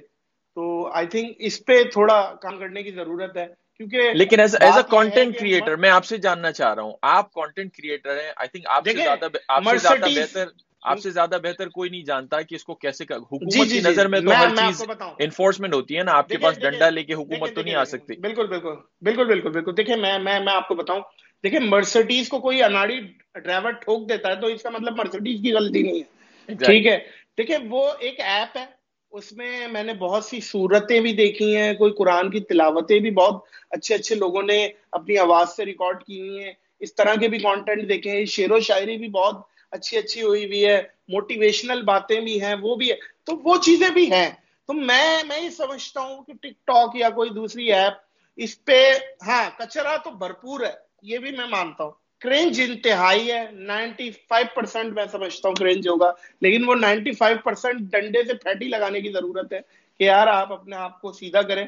تو 0.57 0.87
آئی 0.87 1.07
تھنک 1.07 1.35
اس 1.39 1.65
پہ 1.65 1.83
تھوڑا 1.83 2.35
کام 2.41 2.57
کرنے 2.59 2.83
کی 2.83 2.91
ضرورت 2.91 3.37
ہے 3.37 3.45
کیونکہ 3.77 4.11
لیکن 4.13 4.39
ایز 4.39 4.55
اے 4.55 4.81
کانٹینٹ 4.89 5.37
کریٹر 5.39 5.75
میں 5.75 5.89
آپ 5.89 6.05
سے 6.05 6.17
جاننا 6.17 6.51
چاہ 6.51 6.73
رہا 6.73 6.83
ہوں۔ 6.83 6.93
آپ 7.01 7.31
کانٹینٹ 7.33 7.73
کریٹر 7.73 8.17
ہیں 8.17 8.31
آئی 8.35 8.47
تھنک 8.47 8.67
آپ 8.67 8.85
سے 8.85 8.97
زیادہ 8.97 9.25
آپ 9.47 9.63
سے 9.63 9.77
زیادہ 9.77 10.09
بہتر 10.15 10.47
آپ 10.83 10.99
سے 10.99 11.09
زیادہ 11.09 11.37
بہتر 11.43 11.69
کوئی 11.69 11.89
نہیں 11.89 12.03
جانتا 12.03 12.41
کہ 12.41 12.55
اس 12.55 12.63
کو 12.63 12.75
کیسے 12.75 13.03
حکومت 13.03 13.53
جی، 13.53 13.59
جی، 13.59 13.75
کی 13.75 13.81
جی، 13.81 13.89
نظر 13.89 14.07
میں 14.07 14.19
تو 14.19 14.31
ہر 14.31 14.55
چیز 14.55 14.83
انفورسمنٹ 15.19 15.73
ہوتی 15.73 15.97
ہے 15.97 16.03
نا 16.03 16.11
آپ 16.11 16.29
کے 16.29 16.37
پاس 16.37 16.59
ڈنڈا 16.59 16.89
لے 16.89 17.03
کے 17.03 17.13
حکومت 17.13 17.55
تو 17.55 17.61
نہیں 17.61 17.75
آ 17.75 17.83
سکتی۔ 17.83 18.15
بالکل 18.15 18.47
بالکل 18.47 18.75
بالکل 19.01 19.25
بالکل 19.25 19.49
بالکل 19.49 19.77
دیکھیں 19.77 19.95
میں 19.95 20.19
میں 20.19 20.39
آپ 20.47 20.67
کو 20.67 20.75
بتاؤں۔ 20.75 21.01
دیکھیں 21.43 21.59
مرسڈیز 21.59 22.29
کو 22.29 22.39
کوئی 22.39 22.63
اناڑی 22.63 22.99
ڈرائیور 23.35 23.71
ٹھوک 23.71 24.09
دیتا 24.09 24.29
ہے 24.29 24.35
تو 24.35 24.47
اس 24.47 24.61
کا 24.61 24.69
مطلب 24.69 24.97
مرسڈیز 24.97 25.41
کی 25.41 25.53
غلطی 25.53 25.81
نہیں 25.83 25.99
ہے۔ 25.99 26.55
ٹھیک 26.55 26.87
ہے۔ 26.87 26.97
دیکھیں 27.37 27.57
وہ 27.69 27.87
ایک 27.99 28.19
ایپ 28.19 28.57
ہے۔ 28.57 28.65
اس 29.11 29.31
میں 29.33 29.67
میں 29.67 29.83
نے 29.83 29.93
بہت 29.93 30.23
سی 30.25 30.39
صورتیں 30.39 30.99
بھی 30.99 31.13
دیکھی 31.13 31.55
ہیں۔ 31.57 31.73
کوئی 31.73 31.93
قرآن 31.93 32.29
کی 32.29 32.39
تلاوتیں 32.39 32.99
بھی 32.99 33.11
بہت 33.11 33.43
اچھے 33.69 33.95
اچھے 33.95 34.15
لوگوں 34.15 34.43
نے 34.43 34.67
اپنی 34.91 35.17
آواز 35.17 35.55
سے 35.55 35.65
ریکارڈ 35.65 36.03
کی 36.03 36.19
ہوئی 36.19 36.43
ہیں۔ 36.43 36.53
اس 36.79 36.95
طرح 36.95 37.15
کے 37.15 37.27
بھی 37.27 37.37
کانٹینٹ 37.39 37.89
دیکھے 37.89 38.11
ہیں۔ 38.11 38.25
شعر 38.25 38.51
و 38.51 38.59
شاعری 38.59 38.97
بھی 38.97 39.07
بہت 39.07 39.35
اچھی 39.71 39.97
اچھی 39.97 40.21
ہوئی 40.21 40.45
ہوئی 40.45 40.65
ہے۔ 40.65 40.81
موٹیویشنل 41.07 41.81
باتیں 41.81 42.19
بھی 42.19 42.41
ہیں۔ 42.41 42.55
وہ 42.61 42.75
بھی 42.75 42.91
ہے۔ 42.91 42.95
تو 43.23 43.35
وہ 43.43 43.55
چیزیں 43.61 43.89
بھی 43.89 44.11
ہیں۔ 44.11 44.29
تو 44.69 44.73
میں 44.73 45.23
میں 45.27 45.39
یہ 45.39 45.49
سمجھتا 45.49 46.01
ہوں 46.01 46.23
کہ 46.23 46.33
ٹک 46.33 46.65
ٹاک 46.65 46.95
یا 46.95 47.09
کوئی 47.09 47.29
دوسری 47.29 47.71
ایپ 47.73 47.93
اس 48.37 48.63
پہ 48.65 48.81
ہاں 49.27 49.49
کچرا 49.57 49.97
تو 49.97 50.11
بھرپور 50.11 50.59
ہے۔ 50.61 50.90
یہ 51.01 51.17
بھی 51.17 51.31
میں 51.31 51.47
مانتا 51.47 51.83
ہوں۔ 51.83 51.91
کرنج 52.19 52.61
انتہائی 52.67 53.31
ہے۔ 53.31 53.45
نائنٹی 53.51 54.11
فائیو 54.11 54.45
پرسینٹ 54.55 54.93
میں 54.93 55.05
سمجھتا 55.11 55.49
ہوں 55.49 55.55
کرنج 55.55 55.87
ہوگا۔ 55.87 56.11
لیکن 56.41 56.69
وہ 56.69 56.75
نائنٹی 56.75 57.11
فائیو 57.11 57.37
پرسینٹ 57.43 57.79
ڈنڈے 57.79 58.23
سے 58.23 58.33
پھیٹی 58.33 58.65
لگانے 58.65 59.01
کی 59.01 59.11
ضرورت 59.11 59.53
ہے 59.53 59.59
کہ 59.97 60.03
یار 60.03 60.27
آپ 60.27 60.53
اپنے 60.53 60.75
آپ 60.75 61.01
کو 61.01 61.11
سیدھا 61.11 61.41
کریں۔ 61.41 61.65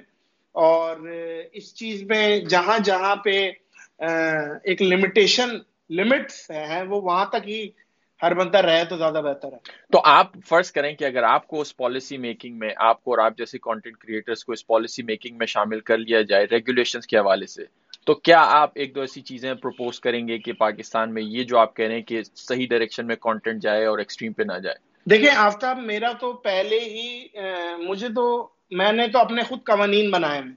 اور 0.52 0.96
اس 1.54 1.76
چیز 1.76 2.04
میں 2.04 2.40
جہاں 2.40 2.80
جہاں 2.80 3.16
پہ 3.16 3.52
ایک 4.64 4.82
لمیٹیشن 4.82 5.50
لمٹس 5.90 6.52
ہیں، 6.52 6.84
وہ 6.84 7.02
وہاں 7.02 7.26
تک 7.26 7.48
ہی 7.48 7.70
ہر 8.24 8.34
بندہ 8.34 8.58
رہے 8.58 8.86
تو 8.86 8.98
زیادہ 8.98 9.22
بہتر 9.24 9.54
ہے۔ 9.54 9.58
تو 9.92 10.02
آپ 10.06 10.28
فرض 10.50 10.72
کریں 10.72 10.96
کہ 10.96 11.04
اگر 11.04 11.24
آپ 11.24 11.48
کو 11.48 11.62
اس 11.62 11.78
پالیسی 11.78 12.18
میکنگ 12.18 12.60
میں، 12.60 12.70
آپ 12.78 13.04
کو 13.04 13.12
اور 13.12 13.20
آپ 13.20 13.38
جیسے 13.38 13.58
کانٹینٹ 13.58 13.98
کریٹرز 13.98 14.46
کو 14.46 14.52
اس 14.52 14.68
پالیسی 14.68 15.04
میکنگ 15.04 15.38
میں 15.38 15.48
شامل 15.48 15.80
کر 15.80 15.98
لیا 15.98 16.22
جائے 16.22 16.46
ریگولیشنز 16.52 17.08
کے 17.08 17.18
حوالے 17.18 17.46
سے 17.46 17.83
تو 18.06 18.14
کیا 18.14 18.40
آپ 18.50 18.72
ایک 18.76 18.96
دو 18.96 19.02
ایسی 19.02 19.22
چیزیں 19.22 19.54
پروپوز 19.54 20.00
کریں 20.00 20.28
گے 20.28 20.38
کہ 20.38 20.54
پاکستان 20.54 21.14
میں 21.14 21.22
یہ 21.22 21.44
جو 21.44 21.58
آپ 21.58 21.76
کہہ 21.76 21.86
رہے 21.86 21.96
ہیں 21.96 22.02
کہ 22.02 22.22
صحیح 22.36 22.68
ڈائریکشن 22.70 23.08
میں 23.08 23.16
کانٹینٹ 23.16 23.62
جائے 23.62 23.86
اور 23.86 23.98
ایکسٹریم 23.98 24.34
پہ 24.34 24.44
نہ 24.44 24.58
جائے؟ 24.60 24.76
دیکھیں 25.06 25.30
آفتاب، 25.36 25.78
میرا 25.78 26.12
تو 26.12 26.34
پہلے 26.34 26.80
ہی 26.80 27.28
مجھے 27.78 28.08
تو، 28.08 28.50
میں 28.72 28.92
نے 28.92 29.08
تو 29.08 29.20
اپنے 29.20 29.44
خود 29.44 29.64
قوانین 29.64 30.12
بنائے 30.12 30.40
ہیں 30.40 30.52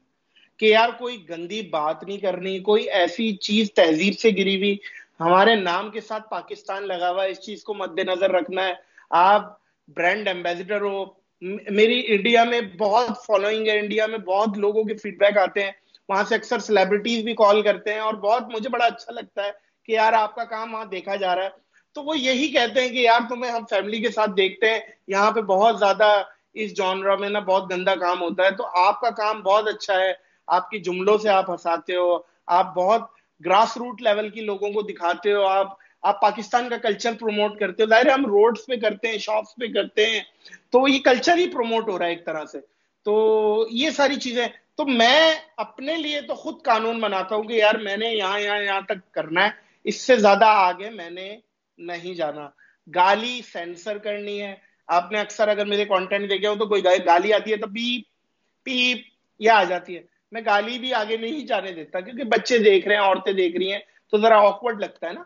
کہ 0.58 0.66
یار 0.66 0.88
کوئی 0.98 1.28
گندی 1.28 1.62
بات 1.62 2.04
نہیں 2.04 2.18
کرنی، 2.18 2.58
کوئی 2.58 2.88
ایسی 2.90 3.36
چیز 3.36 3.72
تہذیب 3.72 4.18
سے 4.18 4.30
گری 4.30 4.56
ہوئی، 4.56 4.76
ہمارے 5.20 5.54
نام 5.54 5.90
کے 5.90 6.00
ساتھ 6.00 6.28
پاکستان 6.30 6.86
لگا 6.88 7.10
ہوا 7.10 7.24
اس 7.24 7.40
چیز 7.40 7.62
کو 7.64 7.74
مد 7.74 7.98
نظر 7.98 8.30
رکھنا 8.30 8.66
ہے۔ 8.66 8.74
آپ 9.10 9.52
برانڈ 9.96 10.28
ایمبیسڈر 10.28 10.80
ہو 10.80 11.04
میری 11.42 12.02
انڈیا 12.08 12.44
میں 12.44 12.60
بہت 12.78 13.24
فالوئنگ 13.26 13.66
ہے، 13.68 13.78
انڈیا 13.78 14.06
میں 14.06 14.18
بہت 14.18 14.58
لوگوں 14.58 14.84
کے 14.84 14.94
فیڈ 14.94 15.18
بیک 15.18 15.38
آتے 15.38 15.64
ہیں۔ 15.64 15.72
وہاں 16.08 16.24
سے 16.28 16.34
اکثر 16.34 16.58
سیلیبریٹیز 16.58 17.24
بھی 17.24 17.34
کال 17.34 17.62
کرتے 17.62 17.92
ہیں 17.92 18.00
اور 18.00 18.14
بہت 18.14 18.42
مجھے 18.54 18.68
بڑا 18.68 18.84
اچھا 18.84 19.12
لگتا 19.12 19.44
ہے 19.44 19.50
کہ 19.86 19.92
یار 19.92 20.12
آپ 20.12 20.34
کا 20.34 20.44
کام 20.44 20.74
وہاں 20.74 20.84
دیکھا 20.84 21.16
جا 21.16 21.36
رہا 21.36 21.44
ہے۔ 21.44 21.48
تو 21.94 22.02
وہ 22.02 22.18
یہی 22.18 22.48
کہتے 22.48 22.80
ہیں 22.80 22.88
کہ 22.88 22.98
یار 22.98 23.20
تمہیں 23.28 23.52
ہم 23.52 23.62
فیملی 23.70 24.00
کے 24.00 24.10
ساتھ 24.10 24.30
دیکھتے 24.36 24.70
ہیں، 24.70 24.80
یہاں 25.08 25.30
پہ 25.30 25.40
بہت 25.40 25.78
زیادہ 25.78 26.22
اس 26.54 26.76
جانرا 26.76 27.16
میں 27.16 27.28
نا 27.28 27.38
بہت 27.38 27.72
گندا 27.72 27.94
کام 27.94 28.20
ہوتا 28.20 28.44
ہے۔ 28.44 28.50
تو 28.50 28.66
آپ 28.66 29.00
کا 29.00 29.10
کام 29.10 29.42
بہت 29.42 29.68
اچھا 29.68 30.00
ہے، 30.00 30.12
آپ 30.46 30.70
کی 30.70 30.78
جملوں 30.78 31.18
سے 31.18 31.28
آپ 31.28 31.50
ہنساتے 31.50 31.96
ہو، 31.96 32.18
آپ 32.46 32.74
بہت 32.74 33.00
گراس 33.44 33.76
روٹ 33.76 34.02
لیول 34.02 34.28
کی 34.28 34.40
لوگوں 34.40 34.70
کو 34.70 34.82
دکھاتے 34.82 35.32
ہو، 35.32 35.42
آپ 35.42 35.86
آپ 36.02 36.20
پاکستان 36.20 36.68
کا 36.68 36.76
کلچر 36.76 37.12
پروموٹ 37.20 37.58
کرتے 37.58 37.82
ہو۔ 37.82 37.88
ظاہر 37.88 38.06
ہم 38.06 38.26
روڈز 38.26 38.66
پہ 38.66 38.76
کرتے 38.76 39.08
ہیں 39.08 39.18
شاپس 39.18 39.56
پہ 39.56 39.66
کرتے 39.66 40.06
ہیں۔ 40.06 40.20
تو 40.70 40.88
یہ 40.88 40.98
کلچر 40.98 41.38
ہی 41.38 41.50
پروموٹ 41.50 41.88
ہو 41.88 41.98
رہا 41.98 42.06
ہے 42.06 42.10
ایک 42.10 42.26
طرح 42.26 42.44
سے۔ 42.44 42.58
تو 43.04 43.66
یہ 43.70 43.90
ساری 43.90 44.16
چیزیں 44.16 44.46
تو 44.76 44.86
میں 44.86 45.34
اپنے 45.56 45.96
لیے 45.96 46.20
تو 46.20 46.34
خود 46.34 46.62
قانون 46.62 47.00
بناتا 47.00 47.34
ہوں 47.34 47.42
کہ 47.42 47.52
یار 47.52 47.74
میں 47.74 47.96
نے 47.96 48.06
یہاں 48.06 48.40
یہاں 48.40 48.62
یہاں 48.62 48.80
تک 48.80 49.12
کرنا 49.12 49.44
ہے، 49.44 49.50
اس 49.84 50.00
سے 50.00 50.16
زیادہ 50.16 50.44
آگے 50.44 50.90
میں 50.90 51.10
نے 51.10 51.36
نہیں 51.78 52.14
جانا۔ 52.14 52.48
گالی 52.94 53.40
سینسر 53.52 53.98
کرنی 53.98 54.42
ہے۔ 54.42 54.54
آپ 54.86 55.12
نے 55.12 55.20
اکثر 55.20 55.48
اگر 55.48 55.66
میرے 55.66 55.84
کانٹینٹ 55.84 56.30
دیکھے 56.30 56.48
ہو 56.48 56.54
تو 56.54 56.66
کوئی 56.66 56.84
گالی 56.84 57.32
آتی 57.32 57.50
ہے 57.50 57.56
تو 57.56 57.66
پیپ 57.66 58.04
پیپ 58.62 58.98
یہ 59.38 59.50
آ 59.50 59.64
جاتی 59.64 59.96
ہے۔ 59.96 60.02
میں 60.32 60.42
گالی 60.46 60.78
بھی 60.78 60.94
آگے 60.94 61.16
نہیں 61.16 61.46
جانے 61.46 61.72
دیتا 61.72 62.00
کیونکہ 62.00 62.24
بچے 62.24 62.58
دیکھ 62.58 62.88
رہے 62.88 62.96
ہیں، 62.96 63.02
عورتیں 63.02 63.32
دیکھ 63.32 63.56
رہی 63.56 63.72
ہیں۔ 63.72 63.80
تو 64.10 64.18
ذرا 64.18 64.38
آکورڈ 64.46 64.80
لگتا 64.80 65.06
ہے 65.06 65.12
نا۔ 65.12 65.22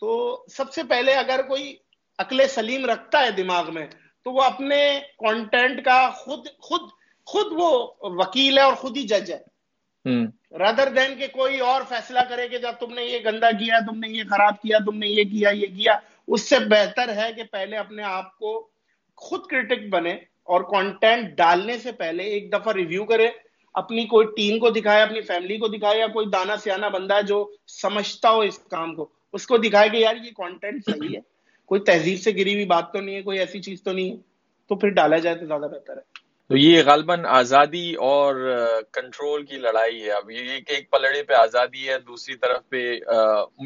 تو 0.00 0.42
سب 0.50 0.72
سے 0.72 0.82
پہلے 0.82 1.12
اگر 1.12 1.42
کوئی 1.48 1.76
عقل 2.18 2.48
سلیم 2.48 2.86
رکھتا 2.86 3.20
ہے 3.20 3.30
دماغ 3.30 3.74
میں 3.74 3.86
تو 4.24 4.32
وہ 4.32 4.42
اپنے 4.42 5.00
کانٹینٹ 5.18 5.84
کا 5.84 6.10
خود 6.10 6.46
خود 6.58 6.80
خود 7.26 7.46
وہ 7.50 7.92
وکیل 8.00 8.58
ہے 8.58 8.62
اور 8.62 8.74
خود 8.74 8.96
ہی 8.96 9.02
جج 9.02 9.32
ہے۔ 9.32 9.38
ردر 10.50 10.88
دین 10.96 11.18
کے 11.18 11.26
کوئی 11.26 11.60
اور 11.60 11.82
فیصلہ 11.88 12.18
کرے 12.28 12.48
کہ 12.48 12.58
جب 12.58 12.72
تم 12.80 12.94
نے 12.94 13.04
یہ 13.04 13.18
گندا 13.24 13.50
کیا 13.50 13.78
تم 13.78 13.98
نے 13.98 14.08
یہ 14.08 14.22
خراب 14.30 14.54
کیا 14.62 14.78
تم 14.78 14.98
نے 14.98 15.08
یہ 15.08 15.24
کیا 15.24 15.50
یہ 15.50 15.66
کیا 15.66 15.98
اس 16.28 16.48
سے 16.48 16.58
بہتر 16.58 17.16
ہے 17.16 17.32
کہ 17.36 17.42
پہلے 17.52 17.76
اپنے 17.76 18.02
آپ 18.02 18.38
کو 18.38 18.68
خود 19.16 19.40
کرٹک 19.50 19.88
بنے 19.90 20.10
اور 20.42 20.60
کانٹینٹ 20.60 21.36
ڈالنے 21.36 21.78
سے 21.78 21.92
پہلے 21.92 22.22
ایک 22.22 22.52
دفعہ 22.52 22.72
ریویو 22.72 23.04
کرے 23.04 23.28
اپنی 23.74 24.04
کوئی 24.04 24.26
ٹیم 24.26 24.58
کو 24.58 24.70
دکھائے 24.70 25.02
اپنی 25.02 25.20
فیملی 25.20 25.56
کو 25.56 25.68
دکھائے 25.68 25.98
یا 25.98 26.06
کوئی 26.06 26.26
دانا 26.26 26.56
سیانا 26.56 26.88
بندہ 26.88 27.20
جو 27.28 27.50
سمجھتا 27.66 28.30
ہو 28.30 28.40
اس 28.40 28.58
کام 28.58 28.94
کو 28.94 29.08
اس 29.32 29.46
کو 29.46 29.56
دکھائے 29.56 29.88
کہ 29.88 29.96
یار 29.96 30.16
یہ 30.16 30.30
کانٹینٹ 30.30 30.84
صحیح 30.86 31.16
ہے۔ 31.16 31.20
کوئی 31.66 31.80
تہذیب 31.80 32.18
سے 32.20 32.30
گری 32.30 32.54
ہوئی 32.54 32.66
بات 32.66 32.92
تو 32.92 33.00
نہیں 33.00 33.16
ہے 33.16 33.22
کوئی 33.22 33.38
ایسی 33.38 33.62
چیز 33.62 33.82
تو 33.82 33.92
نہیں 33.92 34.10
ہے۔ 34.10 34.16
تو 34.68 34.76
پھر 34.76 34.88
ڈالا 34.88 35.16
جائے 35.16 35.36
تو 35.36 35.46
زیادہ 35.46 35.60
بہتر 35.60 35.96
ہے۔ 35.96 36.13
تو 36.50 36.56
یہ 36.56 36.82
غالباً 36.86 37.24
آزادی 37.26 37.92
اور 38.06 38.34
کنٹرول 38.92 39.44
کی 39.44 39.56
لڑائی 39.58 40.02
ہے. 40.02 40.10
اب 40.10 40.30
یہ 40.30 40.50
ایک 40.66 40.90
پلڑے 40.90 41.22
پہ 41.22 41.34
آزادی 41.34 41.88
ہے، 41.88 41.98
دوسری 41.98 42.34
طرف 42.36 42.68
پہ 42.70 42.82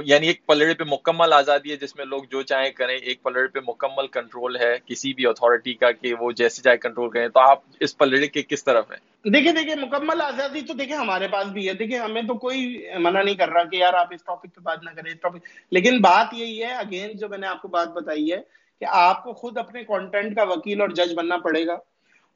یعنی 0.04 0.26
ایک 0.26 0.44
پلڑے 0.46 0.74
پہ 0.74 0.84
مکمل 0.88 1.32
آزادی 1.32 1.70
ہے 1.70 1.76
جس 1.76 1.96
میں 1.96 2.04
لوگ 2.04 2.24
جو 2.30 2.42
چاہیں 2.42 2.70
کریں، 2.70 2.96
ایک 2.96 3.22
پلڑے 3.22 3.46
پہ 3.48 3.60
مکمل 3.68 4.06
کنٹرول 4.06 4.56
ہے 4.56 4.72
کسی 4.86 5.12
بھی 5.14 5.26
اتھارٹی 5.26 5.74
کا 5.74 5.90
کہ 5.92 6.14
وہ 6.20 6.30
جیسے 6.32 6.62
چاہے 6.62 6.76
کنٹرول 6.76 7.10
کریں. 7.10 7.28
تو 7.28 7.40
آپ 7.40 7.62
اس 7.80 7.96
پلڑے 7.98 8.26
کے 8.26 8.42
کس 8.42 8.64
طرف 8.64 8.90
ہیں؟ 8.90 8.98
دیکھیں 9.32 9.52
دیکھیں، 9.52 9.74
مکمل 9.76 10.22
آزادی 10.22 10.60
تو 10.60 10.74
دیکھیں 10.74 10.96
ہمارے 10.96 11.28
پاس 11.28 11.46
بھی 11.52 11.68
ہے. 11.68 11.74
دیکھیں، 11.74 11.98
ہمیں 11.98 12.22
تو 12.22 12.34
کوئی 12.46 12.64
منع 12.98 13.22
نہیں 13.22 13.34
کر 13.34 13.48
رہا 13.48 13.64
کہ 13.64 13.76
یار 13.76 13.94
آپ 13.94 14.14
اس 14.14 14.24
ٹاپک 14.24 14.54
پہ 14.54 14.60
بات 14.60 14.84
نہ 14.84 14.90
کریں، 14.90 15.12
اس 15.12 15.20
ٹاپک 15.22 15.46
لیکن 15.72 16.00
بات 16.00 16.34
یہی 16.34 16.62
ہے 16.62 16.72
اگین 16.76 17.16
جو 17.16 17.28
میں 17.28 17.38
نے 17.38 17.46
آپ 17.46 17.62
کو 17.62 17.68
بات 17.68 17.88
بتائی 17.92 18.32
ہے 18.32 18.40
کہ 18.82 18.86
آپ 18.90 19.24
کو 19.24 19.32
خود 19.34 19.58
اپنے 19.58 19.84
کانٹینٹ 19.84 20.36
کا 20.36 20.42
وکیل 20.42 20.80
اور 20.80 20.88
جج 20.88 21.14
بننا 21.16 21.36
پڑے 21.44 21.66
گا. 21.66 21.76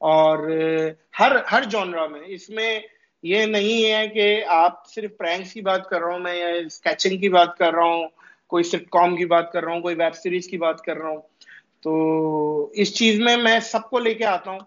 اور 0.01 0.49
ہر 1.19 1.35
ہر 1.51 1.63
جانرا 1.71 2.05
میں، 2.07 2.21
اس 2.27 2.49
میں 2.49 2.79
یہ 3.23 3.45
نہیں 3.45 3.91
ہے 3.91 4.07
کہ 4.07 4.43
آپ 4.47 4.87
صرف 4.89 5.11
پرینکس 5.17 5.53
کی 5.53 5.61
بات 5.61 5.87
کر 5.89 6.01
رہا 6.01 6.11
ہوں، 6.11 6.19
میں 6.19 6.35
یا 6.35 6.47
اسکیچنگ 6.65 7.17
کی 7.17 7.29
بات 7.29 7.57
کر 7.57 7.73
رہا 7.73 7.85
ہوں، 7.85 8.07
کوئی 8.47 8.63
سٹ 8.63 8.89
کام 8.91 9.15
کی 9.15 9.25
بات 9.25 9.51
کر 9.51 9.63
رہا 9.63 9.73
ہوں، 9.73 9.81
کوئی 9.81 9.95
ویب 9.95 10.15
سیریز 10.15 10.47
کی 10.47 10.57
بات 10.57 10.81
کر 10.81 10.97
رہا 10.97 11.09
ہوں۔ 11.09 11.21
تو 11.83 12.71
اس 12.73 12.93
چیز 12.95 13.19
میں 13.19 13.35
میں 13.37 13.59
سب 13.59 13.89
کو 13.89 13.99
لے 13.99 14.13
کے 14.13 14.25
آتا 14.25 14.51
ہوں۔ 14.51 14.59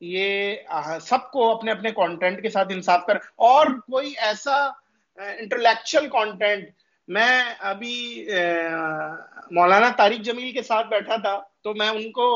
یہ 0.00 0.54
سب 1.02 1.30
کو 1.32 1.50
اپنے 1.50 1.70
اپنے 1.72 1.90
کانٹینٹ 1.90 2.42
کے 2.42 2.48
ساتھ 2.48 2.72
انصاف 2.72 3.06
کر، 3.06 3.16
اور 3.48 3.66
کوئی 3.82 4.12
ایسا 4.18 4.56
انٹلیکچل 5.18 6.08
کانٹینٹ 6.08 6.68
میں 7.08 7.42
ابھی 7.70 8.26
مولانا 9.50 9.88
طارق 9.96 10.22
جمیل 10.24 10.52
کے 10.52 10.62
ساتھ 10.62 10.88
بیٹھا 10.88 11.16
تھا، 11.16 11.40
تو 11.62 11.74
میں 11.74 11.88
ان 11.88 12.10
کو 12.12 12.28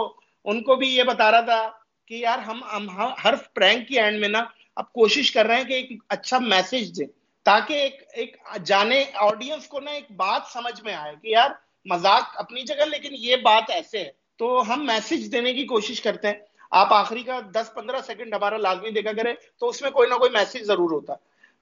ان 0.44 0.62
کو 0.62 0.74
بھی 0.76 0.88
یہ 0.88 1.02
بتا 1.02 1.30
رہا 1.30 1.40
تھا 1.40 1.70
کہ 2.06 2.14
یار 2.14 2.38
ہم 2.38 2.88
ہر 3.24 3.34
پرینک 3.54 3.88
کی 3.88 4.00
اینڈ 4.00 4.20
میں 4.20 4.28
نا 4.28 4.44
اب 4.76 4.92
کوشش 4.92 5.32
کر 5.32 5.46
رہے 5.46 5.56
ہیں 5.56 5.64
کہ 5.64 5.72
ایک 5.72 5.92
اچھا 6.08 6.38
میسج 6.38 6.98
دیں 6.98 7.06
تاکہ 7.46 7.74
ایک 7.74 8.02
ایک 8.12 8.36
جانے 8.64 9.04
آڈینس 9.14 9.66
کو 9.66 9.80
نا 9.80 9.90
ایک 9.90 10.10
بات 10.16 10.42
سمجھ 10.52 10.82
میں 10.84 10.94
آئے 10.94 11.14
کہ 11.22 11.28
یار 11.28 11.50
مزاق 11.84 12.22
اپنی 12.34 12.62
جگہ 12.62 12.84
لیکن 12.84 13.14
یہ 13.18 13.36
بات 13.36 13.70
ایسے 13.70 13.98
ہے۔ 13.98 14.10
تو 14.36 14.72
ہم 14.72 14.86
میسج 14.86 15.32
دینے 15.32 15.52
کی 15.52 15.64
کوشش 15.64 16.00
کرتے 16.00 16.28
ہیں۔ 16.28 16.34
آپ 16.70 16.92
آخری 16.92 17.22
کا 17.22 17.40
دس 17.54 17.74
پندرہ 17.74 18.00
سیکنڈ 18.06 18.34
ہمارا 18.34 18.56
لازمی 18.56 18.90
دیکھا 18.90 19.12
کرے 19.12 19.34
تو 19.58 19.68
اس 19.68 19.82
میں 19.82 19.90
کوئی 19.90 20.08
نہ 20.08 20.14
کوئی 20.14 20.30
میسج 20.30 20.62
ضرور 20.62 20.90
ہوتا۔ 20.90 21.14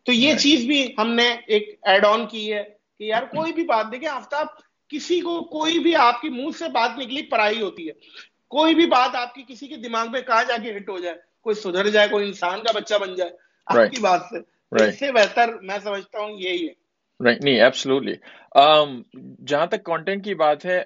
تو 0.07 0.13
یہ 0.13 0.35
چیز 0.35 0.67
بھی 0.67 0.95
ہم 0.99 1.11
نے 1.11 1.37
ایک 1.47 1.79
ایڈ 1.83 2.05
آن 2.05 2.27
کی 2.27 2.53
ہے 2.53 2.63
کہ 2.99 3.05
یار 3.05 3.23
کوئی 3.37 3.53
بھی 3.53 3.65
بات 3.65 3.93
دیکھیں 3.93 4.09
آفتاب 4.09 4.47
کسی 4.89 5.21
کو 5.21 5.41
کوئی 5.45 5.79
بھی 5.79 5.97
آپ 5.97 6.21
کی 6.21 6.29
منہ 6.29 6.51
سے 6.59 6.69
بات 6.69 6.99
نکلی 6.99 7.23
پرائی 7.23 7.61
ہوتی 7.61 7.89
ہے۔ 7.89 7.93
کوئی 8.53 8.75
بھی 8.75 8.87
بات 8.87 9.15
آپ 9.15 9.35
کی 9.35 9.43
کسی 9.49 9.67
کے 9.67 9.77
دماغ 9.77 10.11
میں 10.11 10.21
کہاں 10.21 10.43
جا 10.49 10.57
کے 10.57 10.77
ہٹ 10.77 10.89
ہو 10.89 10.99
جائے 10.99 11.17
کوئی 11.41 11.55
سدھر 11.55 11.89
جائے 11.89 12.09
کوئی 12.09 12.27
انسان 12.27 12.63
کا 12.63 12.73
بچہ 12.75 12.95
بن 12.95 13.15
جائے 13.15 13.31
آپ 13.67 13.91
کی 13.91 14.01
بات 14.01 14.21
سے۔ 14.31 14.39
اس 14.85 14.99
سے 14.99 15.13
بہتر 15.13 15.55
میں 15.63 15.79
سمجھتا 15.83 16.21
ہوں 16.21 16.37
یہی 16.39 16.67
ہے۔ 16.67 16.73
نہیں 17.21 17.61
ایبسلوٹلی 17.61 18.15
um, 18.59 18.91
جہاں 19.47 19.67
تک 19.67 19.85
کانٹینٹ 19.85 20.25
کی 20.25 20.35
بات 20.35 20.67
ہے 20.67 20.83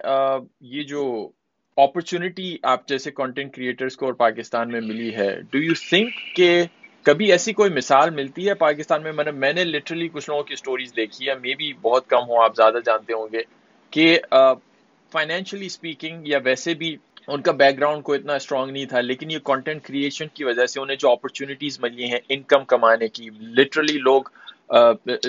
یہ 0.61 0.83
جو 0.83 1.31
اپرچونٹی 1.77 2.57
آپ 2.63 2.87
جیسے 2.89 3.11
کانٹینٹ 3.11 3.55
کریٹرز 3.55 3.97
کو 3.97 4.07
اور 4.07 4.15
پاکستان 4.15 4.71
میں 4.71 4.81
ملی 4.81 5.15
ہے 5.15 5.29
ڈو 5.51 5.59
یو 5.59 5.75
تھنک 5.89 6.37
کہ 6.37 6.51
کبھی 7.07 7.31
ایسی 7.33 7.53
کوئی 7.53 7.71
مثال 7.71 8.11
ملتی 8.11 8.49
ہے 8.49 8.55
پاکستان 8.55 9.03
میں؟ 9.03 9.13
میں 9.13 9.25
نے 9.25 9.31
میں 9.31 9.53
نے 9.53 9.65
لٹرلی 9.65 10.09
کچھ 10.09 10.31
لوگوں 10.31 10.43
کی 10.43 10.55
اسٹوریز 10.55 10.97
دیکھی 10.97 11.29
ہے 11.29 11.35
مے 11.35 11.55
بی 11.55 11.73
بہت 11.83 12.09
کم 12.09 12.29
ہو 12.29 12.43
آپ 12.43 12.57
زیادہ 12.57 12.79
جانتے 12.87 13.13
ہوں 13.13 13.29
گے 13.33 13.43
کہ 13.93 14.19
فائنینشلی 15.13 15.67
اسپیکنگ 15.67 16.27
یا 16.29 16.39
ویسے 16.45 16.75
بھی 16.75 16.97
ان 17.29 17.43
کا 17.43 17.53
بیک 17.53 17.77
گراؤنڈ 17.79 18.03
کو 18.03 18.13
اتنا 18.13 18.35
اسٹرانگ 18.35 18.71
نہیں 18.71 18.85
تھا 18.85 19.01
لیکن 19.01 19.31
یہ 19.31 19.39
کانٹینٹ 19.39 19.83
کریشن 19.83 20.27
کی 20.29 20.45
وجہ 20.45 20.67
سے 20.67 20.81
انہیں 20.81 20.97
جو 20.97 21.11
اپرچونیٹیز 21.11 21.81
ملی 21.81 22.05
ہیں 22.05 22.19
انکم 22.29 22.65
کمانے 22.65 23.09
کی 23.09 23.31
لٹرلی 23.41 23.99
لوگ 23.99 24.23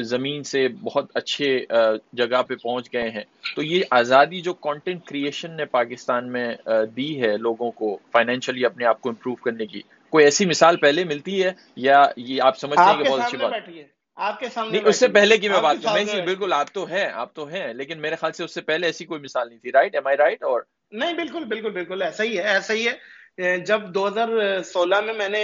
زمین 0.02 0.44
سے 0.44 0.68
بہت 0.68 1.12
اچھے 1.14 1.66
جگہ 2.14 2.42
پہ 2.42 2.56
پہنچ 2.56 2.94
گئے 2.94 3.10
ہیں۔ 3.10 3.24
تو 3.56 3.62
یہ 3.62 3.84
آزادی 3.92 4.42
جو 4.42 4.54
کانٹینٹ 4.54 5.06
کریشن 5.06 5.52
نے 5.52 5.66
پاکستان 5.66 6.32
میں 6.32 6.56
دی 6.96 7.22
ہے 7.22 7.38
لوگوں 7.38 7.72
کو 7.72 7.98
فائنینشلی 8.12 8.66
اپنے 8.66 8.86
آپ 8.86 9.02
کو 9.02 9.10
امپروو 9.10 9.36
کرنے 9.36 9.66
کی 9.66 9.82
کوئی 10.10 10.26
ایسی 10.26 10.46
مثال 10.46 10.76
پہلے 10.76 11.04
ملتی 11.04 11.44
ہے؟ 11.44 11.52
یا 11.76 12.06
یہ 12.18 12.42
آپ 12.42 12.58
سمجھتے 12.58 12.98
ہیں 12.98 13.04
کہ 13.04 13.10
بہت 13.10 13.20
اچھی 13.20 13.38
بات 13.38 13.54
آپ 14.18 14.40
کے 14.40 14.50
سامنے 14.50 14.80
اس 14.86 15.00
سے 15.00 15.08
پہلے 15.08 15.38
کی 15.38 15.50
میں 15.50 15.62
بات 15.62 15.76
کروں 15.84 16.26
بالکل 16.26 16.54
آپ 16.54 16.74
تو 16.74 16.86
ہیں 16.86 17.10
آپ 17.14 17.34
تو 17.34 17.48
ہیں 17.48 17.74
لیکن 17.74 18.02
میرے 18.02 18.16
خیال 18.16 18.32
سے 18.32 18.44
اس 18.44 18.54
سے 18.54 18.62
پہلے 18.62 18.88
ایسی 18.88 19.06
کوئی 19.06 19.22
مثال 19.22 19.50
نہیں 19.50 19.60
تھی۔ 19.60 19.72
رائٹ 19.72 19.96
ایم 19.96 20.08
آئی 20.08 20.18
رائٹ 20.18 20.44
اور 20.44 20.62
نہیں 20.92 21.14
بالکل 21.14 21.44
بالکل 21.46 21.70
بالکل 21.72 22.02
ایسا 22.02 22.24
ہی 22.24 22.38
ہے 22.38 22.44
ایسا 22.44 22.74
ہی 22.74 22.88
ہے۔ 22.88 22.96
جب 23.66 23.82
دو 23.94 24.08
ہزار 24.08 24.30
سولہ 24.66 25.00
میں 25.02 25.14
میں 25.14 25.30
نے 25.30 25.44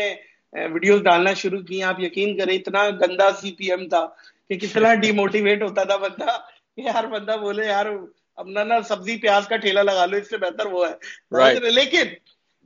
ویڈیوز 0.54 1.02
ڈالنا 1.04 1.34
شروع 1.34 1.62
کی 1.62 1.82
آپ 1.84 2.00
یقین 2.00 2.38
کریں 2.38 2.56
اتنا 2.56 2.90
گندا 3.02 3.30
سی 3.32 3.52
پی 3.52 3.70
ایم 3.72 3.88
تھا 3.90 4.06
کہ 4.50 4.58
کتنا 4.58 4.94
ڈی 5.02 5.12
موٹیویٹ 5.12 5.62
ہوتا 5.62 5.84
تھا 5.84 5.96
بندہ۔ 5.98 6.38
یار 6.78 7.04
بندہ 7.04 7.36
بولے 7.38 7.66
یار 7.66 7.86
اپنا 8.38 8.64
نا 8.64 8.82
سبزی 8.82 9.18
پیاز 9.18 9.48
کا 9.48 9.58
ٹھیلا 9.58 9.82
لگا 9.82 10.06
لو 10.06 10.18
اس 10.18 10.30
سے 10.30 10.38
بہتر 10.38 10.66
وہ 10.66 10.86
ہے۔ 10.88 10.94
لیکن 11.72 12.14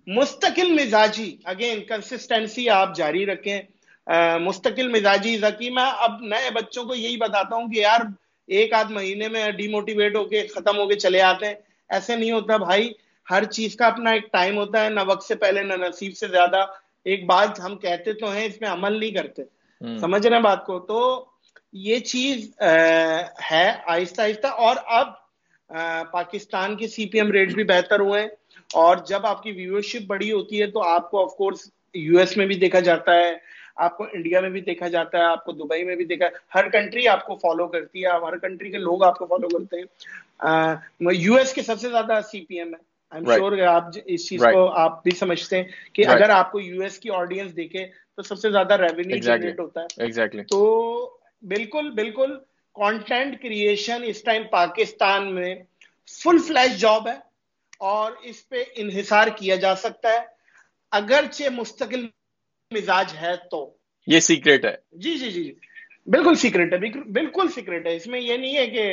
مستقل 0.07 0.71
مزاجی 0.73 1.29
اگین 1.43 1.83
کنسسٹینسی 1.85 2.69
آپ 2.69 2.95
جاری 2.95 3.25
رکھیں۔ 3.25 3.61
مستقل 4.39 4.87
مزاجی 4.87 5.37
ذکی 5.37 5.69
میں 5.69 5.89
اب 5.97 6.21
نئے 6.21 6.49
بچوں 6.51 6.83
کو 6.83 6.95
یہی 6.95 7.17
بتاتا 7.17 7.55
ہوں 7.55 7.67
کہ 7.67 7.79
یار 7.79 8.01
ایک 8.49 8.73
آدھ 8.73 8.91
مہینے 8.91 9.27
میں 9.27 9.49
ڈی 9.51 9.67
موٹیویٹ 9.67 10.15
ہو 10.15 10.23
کے 10.25 10.47
ختم 10.47 10.77
ہو 10.77 10.87
کے 10.87 10.95
چلے 10.95 11.21
آتے 11.21 11.45
ہیں۔ 11.45 11.55
ایسے 11.89 12.15
نہیں 12.15 12.31
ہوتا 12.31 12.57
بھائی 12.57 12.91
ہر 13.31 13.43
چیز 13.43 13.75
کا 13.75 13.87
اپنا 13.87 14.11
ایک 14.11 14.31
ٹائم 14.31 14.57
ہوتا 14.57 14.83
ہے 14.83 14.89
نہ 14.89 14.99
وقت 15.07 15.23
سے 15.23 15.35
پہلے 15.35 15.63
نہ 15.63 15.73
نصیب 15.73 16.17
سے 16.17 16.27
زیادہ۔ 16.27 16.65
ایک 17.05 17.25
بات 17.25 17.59
ہم 17.59 17.77
کہتے 17.77 18.13
تو 18.13 18.31
ہیں 18.31 18.45
اس 18.45 18.61
میں 18.61 18.69
عمل 18.69 18.99
نہیں 18.99 19.11
کرتے۔ 19.11 19.43
سمجھ 19.99 20.27
رہے 20.27 20.35
ہیں 20.35 20.43
بات 20.43 20.65
کو؟ 20.65 20.79
تو 20.79 21.25
یہ 21.73 21.99
چیز 21.99 22.51
ہے 23.51 23.71
آہستہ 23.85 24.21
آہستہ۔ 24.21 24.47
اور 24.47 24.75
اب 24.85 25.07
پاکستان 26.11 26.77
کے 26.77 26.87
سی 26.87 27.05
پی 27.05 27.17
ایم 27.17 27.31
ریٹ 27.31 27.53
بھی 27.53 27.63
بہتر 27.63 27.99
ہوئے 27.99 28.21
ہیں۔ 28.21 28.29
اور 28.73 28.97
جب 28.97 29.25
آپ 29.25 29.43
کی 29.43 29.51
ویورشپ 29.51 30.01
بڑی 30.07 30.31
ہوتی 30.31 30.61
ہے 30.61 30.67
تو 30.67 30.83
آپ 30.83 31.11
کو 31.11 31.23
آف 31.23 31.35
کورس 31.37 31.69
یو 31.93 32.19
ایس 32.19 32.37
میں 32.37 32.45
بھی 32.45 32.55
دیکھا 32.55 32.79
جاتا 32.79 33.13
ہے۔ 33.15 33.56
آپ 33.77 33.97
کو 33.97 34.05
انڈیا 34.13 34.41
میں 34.41 34.49
بھی 34.49 34.61
دیکھا 34.61 34.87
جاتا 34.87 35.17
ہے 35.17 35.23
آپ 35.23 35.45
کو 35.45 35.51
دبئی 35.51 35.83
میں 35.83 35.95
بھی 35.95 36.05
دیکھا 36.05 36.25
ہر 36.55 36.69
کنٹری 36.69 37.07
آپ 37.07 37.25
کو 37.25 37.35
فالو 37.35 37.67
کرتی 37.67 38.03
ہے 38.03 38.07
ہر 38.07 38.37
کنٹری 38.37 38.71
کے 38.71 38.77
لوگ 38.77 39.03
آپ 39.03 39.17
کو 39.17 39.25
فالو 39.25 39.47
کرتے 39.49 39.77
ہیں۔ 39.77 39.83
یو 41.13 41.35
ایس 41.35 41.53
کے 41.53 41.61
سب 41.61 41.79
سے 41.79 41.89
زیادہ 41.89 42.19
سی 42.31 42.45
پی 42.45 42.59
ایم 42.59 42.73
ہے۔ 42.73 42.87
آپ 43.65 43.83
اس 44.05 44.29
چیز 44.29 44.41
کو 44.51 44.69
آپ 44.71 45.03
بھی 45.03 45.11
سمجھتے 45.11 45.57
ہیں 45.57 45.63
کہ 45.93 46.03
اگر 46.07 46.29
آپ 46.29 46.51
کو 46.51 46.59
یو 46.59 46.81
ایس 46.81 46.99
کی 46.99 47.09
آڈینس 47.09 47.55
دیکھے 47.55 47.85
تو 48.15 48.21
سب 48.21 48.39
سے 48.39 48.51
زیادہ 48.51 48.73
ریونیو 48.73 49.17
جنریٹ 49.17 49.59
ہوتا 49.59 49.81
ہے۔ 49.81 50.03
تو 50.49 51.17
بالکل 51.41 51.89
بالکل 51.91 52.37
کانٹینٹ 52.75 53.41
کریشن 53.41 54.01
اس 54.05 54.23
ٹائم 54.23 54.43
پاکستان 54.51 55.35
میں 55.35 55.55
فل 56.23 56.37
فلیش 56.47 56.79
جاب 56.79 57.07
ہے 57.07 57.15
اور 57.77 58.11
اس 58.23 58.49
پہ 58.49 58.63
انحصار 58.75 59.27
کیا 59.27 59.55
جا 59.55 59.75
سکتا 59.75 60.09
ہے۔ 60.09 60.19
اگرچہ 60.91 61.49
مستقل 61.49 62.05
مزاج 62.71 63.13
ہے 63.21 63.35
تو۔ 63.51 63.59
یہ 64.07 64.19
سیکریٹ 64.19 64.65
ہے۔ 64.65 64.75
جی 64.93 65.17
جی 65.17 65.29
جی 65.31 65.51
بالکل 66.07 66.35
سیکریٹ 66.35 66.73
ہے 66.73 66.77
بالکل 67.11 67.47
سیکریٹ 67.55 67.87
ہے۔ 67.87 67.95
اس 67.95 68.07
میں 68.07 68.19
یہ 68.19 68.37
نہیں 68.37 68.55
ہے 68.57 68.67
کہ 68.67 68.83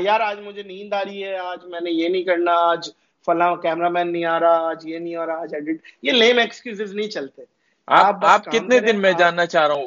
یار 0.00 0.20
آج 0.20 0.40
مجھے 0.40 0.62
نیند 0.62 0.92
آ 0.92 1.02
رہی 1.04 1.22
ہے 1.24 1.36
آج 1.36 1.64
میں 1.64 1.80
نے 1.80 1.90
یہ 1.90 2.08
نہیں 2.08 2.22
کرنا 2.22 2.52
آج 2.70 2.88
فلاں 3.26 3.54
کیمرہ 3.56 3.88
مین 3.88 4.12
نہیں 4.12 4.24
آ 4.24 4.38
رہا 4.40 4.68
آج 4.68 4.86
یہ 4.86 4.98
نہیں 4.98 5.16
آ 5.16 5.26
رہا 5.26 5.40
آج 5.42 5.54
ایڈٹ 5.54 5.80
یہ 6.02 6.12
لیم 6.12 6.38
ایکسکیوز 6.38 6.94
نہیں 6.94 7.08
چلتے۔ 7.08 7.42
آپ 7.88 8.24
آپ 8.24 8.44
کتنے 8.44 8.78
دن 8.80 9.00
میں 9.02 9.12
جاننا 9.18 9.46
چاہ 9.46 9.66
رہا 9.66 9.74
ہوں؟ 9.74 9.86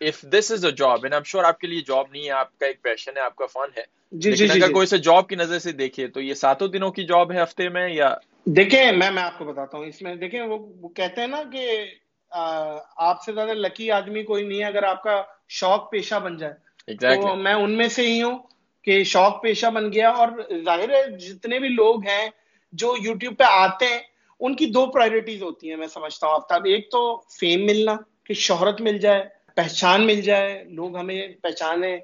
If 0.00 0.20
this 0.32 0.50
is 0.52 0.64
a 0.64 0.70
job 0.70 1.04
and 1.04 1.26
sure 1.26 1.44
آپ 1.44 1.58
کے 1.58 1.66
لیے 1.66 1.80
جاب 1.80 2.06
نہیں 2.12 2.24
ہے 2.24 2.30
آپ 2.30 2.58
کا 2.58 2.66
ایک 2.66 2.82
پیشن 2.82 3.16
ہے 3.16 3.22
آپ 3.22 3.36
کا 3.36 3.46
فن 3.46 3.78
ہے۔ 3.78 3.82
جی 4.12 4.32
جی 4.32 4.44
اگر 4.44 4.66
جی۔ 4.66 4.72
کوئی 4.72 4.86
سے 4.86 4.98
جاب 4.98 5.28
کی 5.28 5.36
نظر 5.36 5.58
سے 5.58 5.72
دیکھے 5.72 6.06
تو 6.08 6.20
یہ 6.20 6.34
ساتوں 6.34 6.68
دنوں 6.68 6.90
کی 6.90 7.04
جاب 7.04 7.32
ہے 7.32 7.42
ہفتے 7.42 7.68
میں 7.68 7.88
یا 7.88 8.14
دیکھیں 8.46 8.92
میں 8.92 9.10
میں 9.10 9.22
آپ 9.22 9.38
کو 9.38 9.44
بتاتا 9.44 9.78
ہوں۔ 9.78 9.84
اس 9.84 10.02
میں 10.02 10.14
دیکھیں 10.14 10.40
وہ 10.42 10.58
کہتے 10.88 11.20
ہیں 11.20 11.28
نا 11.28 11.42
کہ 11.52 11.66
آپ 12.96 13.22
سے 13.22 13.32
زیادہ 13.32 13.50
لکی 13.50 13.90
آدمی 13.90 14.22
کوئی 14.22 14.44
نہیں 14.46 14.58
ہے 14.60 14.64
اگر 14.64 14.82
آپ 14.82 15.02
کا 15.02 15.22
شوق 15.48 15.90
پیشہ 15.90 16.14
بن 16.14 16.36
جائے۔ 16.36 16.52
تو 17.22 17.36
میں 17.36 17.54
ان 17.54 17.76
میں 17.76 17.88
سے 17.88 18.06
ہی 18.06 18.22
ہوں 18.22 18.38
کہ 18.82 19.04
شوق 19.04 19.42
پیشہ 19.42 19.66
بن 19.66 19.92
گیا 19.92 20.10
اور 20.10 20.28
ظاہر 20.64 20.88
ہے 20.90 21.16
جتنے 21.18 21.58
بھی 21.58 21.68
لوگ 21.68 22.06
ہیں 22.06 22.30
جو 22.72 22.94
یوٹیوب 23.00 23.38
پہ 23.38 23.44
آتے 23.44 23.84
ہیں 23.86 23.98
ان 24.40 24.56
کی 24.56 24.66
دو 24.66 24.86
پرائرٹیز 24.86 25.42
ہوتی 25.42 25.70
ہیں 25.70 25.76
میں 25.76 25.86
سمجھتا 25.86 26.26
ہوں۔ 26.26 26.34
آفتاب 26.34 26.64
ایک 26.64 26.90
تو 26.90 27.22
فیم 27.40 27.66
ملنا 27.66 27.96
کہ 28.24 28.34
شہرت 28.34 28.80
مل 28.80 28.98
جائے 28.98 29.24
پہچان 29.54 30.06
مل 30.06 30.20
جائے 30.20 30.64
لوگ 30.64 30.96
ہمیں 30.96 31.28
پہچانے 31.42 31.98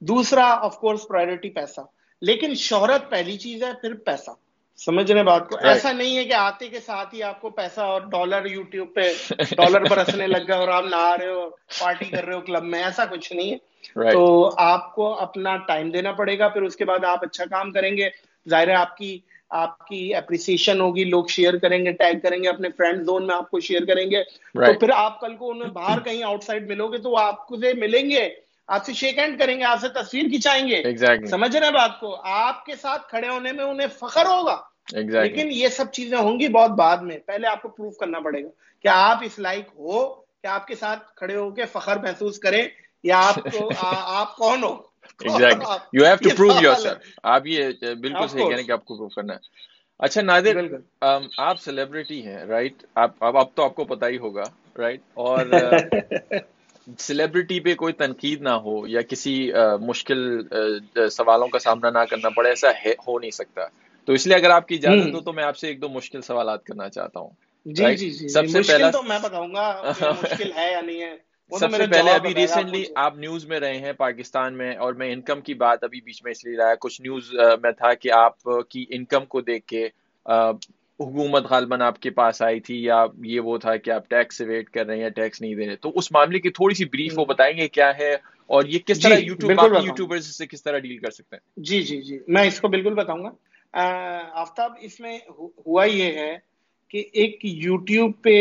دوسرا 0.00 0.44
آف 0.44 0.78
کورس 0.78 1.08
پرائرٹی 1.08 1.50
پیسہ۔ 1.50 1.80
لیکن 2.20 2.54
شہرت 2.54 3.10
پہلی 3.10 3.38
چیز 3.38 3.62
ہے 3.62 3.70
پھر 3.80 3.94
پیسہ۔ 3.94 4.30
سمجھ 4.76 5.12
رہے 5.12 5.22
بات 5.22 5.48
کو۔ 5.48 5.56
ایسا 5.62 5.92
نہیں 5.92 6.16
ہے 6.16 6.24
کہ 6.24 6.32
آتے 6.32 6.68
کے 6.68 6.80
ساتھ 6.80 7.14
ہی 7.14 7.22
آپ 7.22 7.40
کو 7.40 7.50
پیسہ 7.50 7.80
اور 7.80 8.00
ڈالر 8.00 8.46
یوٹیوب 8.46 8.94
پہ 8.94 9.12
ڈالر 9.50 9.80
برسنے 9.80 10.26
لگ 10.26 10.48
گئے 10.48 10.56
اور 10.56 10.68
آپ 10.68 10.84
نہ 10.84 10.96
آ 10.96 11.16
رہے 11.18 11.28
ہو 11.28 11.50
پارٹی 11.80 12.04
کر 12.04 12.24
رہے 12.24 12.34
ہو 12.34 12.40
کلب 12.40 12.64
میں 12.64 12.82
ایسا 12.82 13.04
کچھ 13.04 13.32
نہیں 13.32 13.52
ہے۔ 13.52 13.56
تو 14.12 14.50
آپ 14.56 14.94
کو 14.94 15.20
اپنا 15.20 15.56
ٹائم 15.56 15.90
دینا 15.90 16.12
پڑے 16.12 16.38
گا 16.38 16.48
پھر 16.48 16.62
اس 16.62 16.76
کے 16.76 16.84
بعد 16.84 17.04
آپ 17.04 17.24
اچھا 17.24 17.44
کام 17.44 17.72
کریں 17.72 17.96
گے۔ 17.96 18.08
ظاہر 18.48 18.68
ہے 18.68 18.74
آپ 18.74 18.96
کی 18.96 19.18
آپ 19.50 19.86
کی 19.86 20.14
اپریسیشن 20.14 20.80
ہوگی 20.80 21.04
لوگ 21.04 21.24
شیئر 21.28 21.56
کریں 21.56 21.84
گے 21.84 21.92
ٹیگ 21.92 22.20
کریں 22.22 22.42
گے 22.42 22.48
اپنے 22.48 22.68
فرینڈ 22.76 23.04
زون 23.06 23.26
میں 23.26 23.34
آپ 23.34 23.50
کو 23.50 23.60
شیئر 23.60 23.84
کریں 23.84 24.10
گے۔ 24.10 24.22
تو 24.54 24.78
پھر 24.78 24.90
آپ 24.94 25.20
کل 25.20 25.36
کو 25.36 25.50
انہیں 25.50 25.68
باہر 25.68 26.00
کہیں 26.00 26.22
آؤٹ 26.22 26.42
سائڈ 26.42 26.68
ملو 26.68 26.88
گے 26.88 26.98
تو 26.98 27.16
آپ 27.16 27.46
کو 27.46 27.56
ملیں 27.56 28.10
گے۔ 28.10 28.28
آپ 28.68 28.84
سے 28.84 28.92
شیک 28.92 29.18
ہینڈ 29.18 29.38
کریں 29.38 29.58
گے 29.58 29.64
آپ 29.64 29.80
سے 29.80 29.88
تصویر 29.88 30.28
کھینچائیں 30.28 30.68
گے۔ 30.68 30.82
سمجھ 31.26 31.56
رہے 31.56 31.70
بات 31.70 32.00
کو؟ 32.00 32.14
آپ 32.24 32.64
کے 32.64 32.76
ساتھ 32.76 33.08
کھڑے 33.08 33.28
ہونے 33.28 33.52
میں 33.52 33.64
انہیں 33.64 33.88
فخر 33.98 34.26
ہوگا۔ 34.26 34.60
لیکن 34.92 35.48
یہ 35.52 35.68
سب 35.68 35.92
چیزیں 35.92 36.18
ہوں 36.18 36.40
گی 36.40 36.48
بہت 36.48 36.70
بعد 36.70 36.96
میں۔ 36.96 37.18
پہلے 37.18 37.48
آپ 37.48 37.62
کو 37.62 37.68
پروف 37.68 37.96
کرنا 37.96 38.20
پڑے 38.20 38.42
گا 38.44 38.48
کہ 38.84 38.88
آپ 38.88 39.18
اس 39.22 39.38
لائک 39.38 39.68
ہو 39.78 40.14
کہ 40.14 40.46
آپ 40.46 40.66
کے 40.66 40.74
ساتھ 40.74 41.14
کھڑے 41.16 41.36
ہو 41.36 41.50
کے 41.50 41.64
فخر 41.64 41.96
محسوس 41.96 42.38
کریں 42.38 42.62
یا 43.04 43.18
آپ 43.18 43.34
کو 43.52 43.68
آپ 44.12 44.36
کون 44.36 44.64
ہو؟ 44.64 44.76
You 45.20 46.04
have 46.04 46.16
to 46.16 46.28
prove 46.36 46.52
yourself 46.74 47.18
آپ 47.22 47.46
یہ 47.46 47.68
بالکل 48.00 48.26
صحیح 48.28 48.42
کہہ 48.42 48.48
رہے 48.48 48.56
ہیں 48.56 48.66
کہ 48.66 48.72
آپ 48.72 48.84
کو 48.84 48.96
پروو 48.96 49.08
کرنا 49.08 49.34
ہے۔ 49.34 49.38
اچھا 50.00 50.20
نادر 50.22 50.56
آپ 51.38 51.60
سیلیبریٹی 51.60 52.26
ہیں 52.26 52.44
رائٹ 52.44 52.84
آپ 52.94 53.24
اب 53.24 53.36
تو 53.54 53.64
آپ 53.64 53.74
کو 53.74 53.84
پتا 53.84 54.08
ہی 54.08 54.18
ہوگا 54.18 54.42
رائٹ 54.78 55.00
اور 55.14 55.46
سیلیبریٹی 56.98 57.60
پہ 57.60 57.74
کوئی 57.74 57.92
تنقید 57.92 58.40
نہ 58.42 58.52
ہو 58.64 58.86
یا 58.86 59.00
کسی 59.02 59.50
مشکل 59.80 60.42
سوالوں 61.10 61.48
کا 61.48 61.58
سامنا 61.58 61.90
نہ 61.90 62.04
کرنا 62.10 62.28
پڑے 62.28 62.48
ایسا 62.48 62.70
ہو 63.06 63.18
نہیں 63.18 63.30
سکتا۔ 63.30 63.66
تو 64.08 64.12
اس 64.12 64.26
لیے 64.26 64.36
اگر 64.36 64.50
آپ 64.50 64.68
کی 64.68 64.74
اجازت 64.74 65.14
ہو 65.14 65.20
تو 65.20 65.32
میں 65.32 65.44
آپ 65.44 65.56
سے 65.56 65.68
ایک 65.68 65.82
دو 65.82 65.88
مشکل 65.88 66.20
سوالات 66.20 66.64
کرنا 66.64 66.88
چاہتا 66.88 67.20
ہوں۔ 67.20 67.30
جی 67.66 67.96
جی 67.96 68.10
جی 68.10 68.28
سب 68.28 68.48
سے 68.48 68.60
پہلا 68.62 68.90
تو 68.90 69.02
میں 69.02 69.18
بتاؤں 69.22 69.54
گا 69.54 69.82
مشکل 70.22 70.52
ہے 70.56 70.72
یا 70.72 70.80
نہیں 70.80 71.02
ہے۔ 71.02 71.16
سب 71.52 71.70
سے 71.70 71.86
پہلے 71.86 72.10
ابھی 72.10 72.34
ریسنٹلی 72.34 72.84
آپ 72.94 73.16
نیوز 73.18 73.46
میں 73.46 73.60
رہے 73.60 73.78
ہیں 73.78 73.92
پاکستان 73.92 74.54
میں 74.54 74.76
اور 74.76 74.92
میں 74.92 75.12
انکم 75.12 75.40
کی 75.40 75.54
بات 75.54 75.84
ابھی 75.84 76.00
بیچ 76.00 76.22
میں 76.24 76.32
اس 76.32 76.44
لیے 76.44 76.56
رہا 76.56 76.74
کچھ 76.80 77.00
نیوز 77.02 77.32
میں 77.62 77.72
تھا 77.72 77.94
کہ 77.94 78.12
آپ 78.12 78.42
کی 78.68 78.84
انکم 78.90 79.24
کو 79.24 79.40
دیکھ 79.40 79.66
کے 79.66 79.88
حکومت 81.02 81.44
غالباً 81.44 81.82
آپ 81.82 82.00
کے 82.00 82.10
پاس 82.10 82.42
آئی 82.42 82.60
تھی 82.60 82.82
یا 82.82 83.04
یہ 83.24 83.40
وہ 83.40 83.58
تھا 83.58 83.76
کہ 83.76 83.90
آپ 83.90 84.08
ٹیکس 84.08 84.40
ویٹ 84.40 84.70
کر 84.70 84.86
رہے 84.86 84.94
ہیں 84.94 85.02
یا 85.02 85.08
ٹیکس 85.08 85.40
نہیں 85.40 85.54
دے 85.54 85.66
رہے 85.66 85.76
تو 85.76 85.92
اس 85.94 86.12
معاملے 86.12 86.38
کی 86.38 86.50
تھوڑی 86.50 86.74
سی 86.74 86.84
بریف 86.84 87.18
وہ 87.18 87.24
بتائیں 87.24 87.56
گے 87.58 87.68
کیا 87.68 87.90
ہے 87.98 88.12
اور 88.46 88.64
یہ 88.64 88.78
کس 88.78 89.00
طرح 89.00 89.18
یوٹیوب 89.18 89.84
یوٹیوبر 89.84 90.20
سے 90.20 90.46
کس 90.46 90.62
طرح 90.62 90.78
ڈیل 90.78 90.96
کر 90.96 91.10
سکتے 91.10 91.36
ہیں؟ 91.36 91.62
جی 91.62 91.82
جی 91.82 92.00
جی 92.02 92.18
میں 92.28 92.46
اس 92.46 92.60
کو 92.60 92.68
بالکل 92.68 92.94
بتاؤں 92.94 93.24
گا۔ 93.24 93.30
آفتاب 94.32 94.72
اس 94.80 95.00
میں 95.00 95.18
ہوا 95.38 95.84
یہ 95.84 96.12
ہے 96.12 96.36
کہ 96.88 97.04
ایک 97.12 97.38
یوٹیوب 97.42 98.12
پہ 98.22 98.34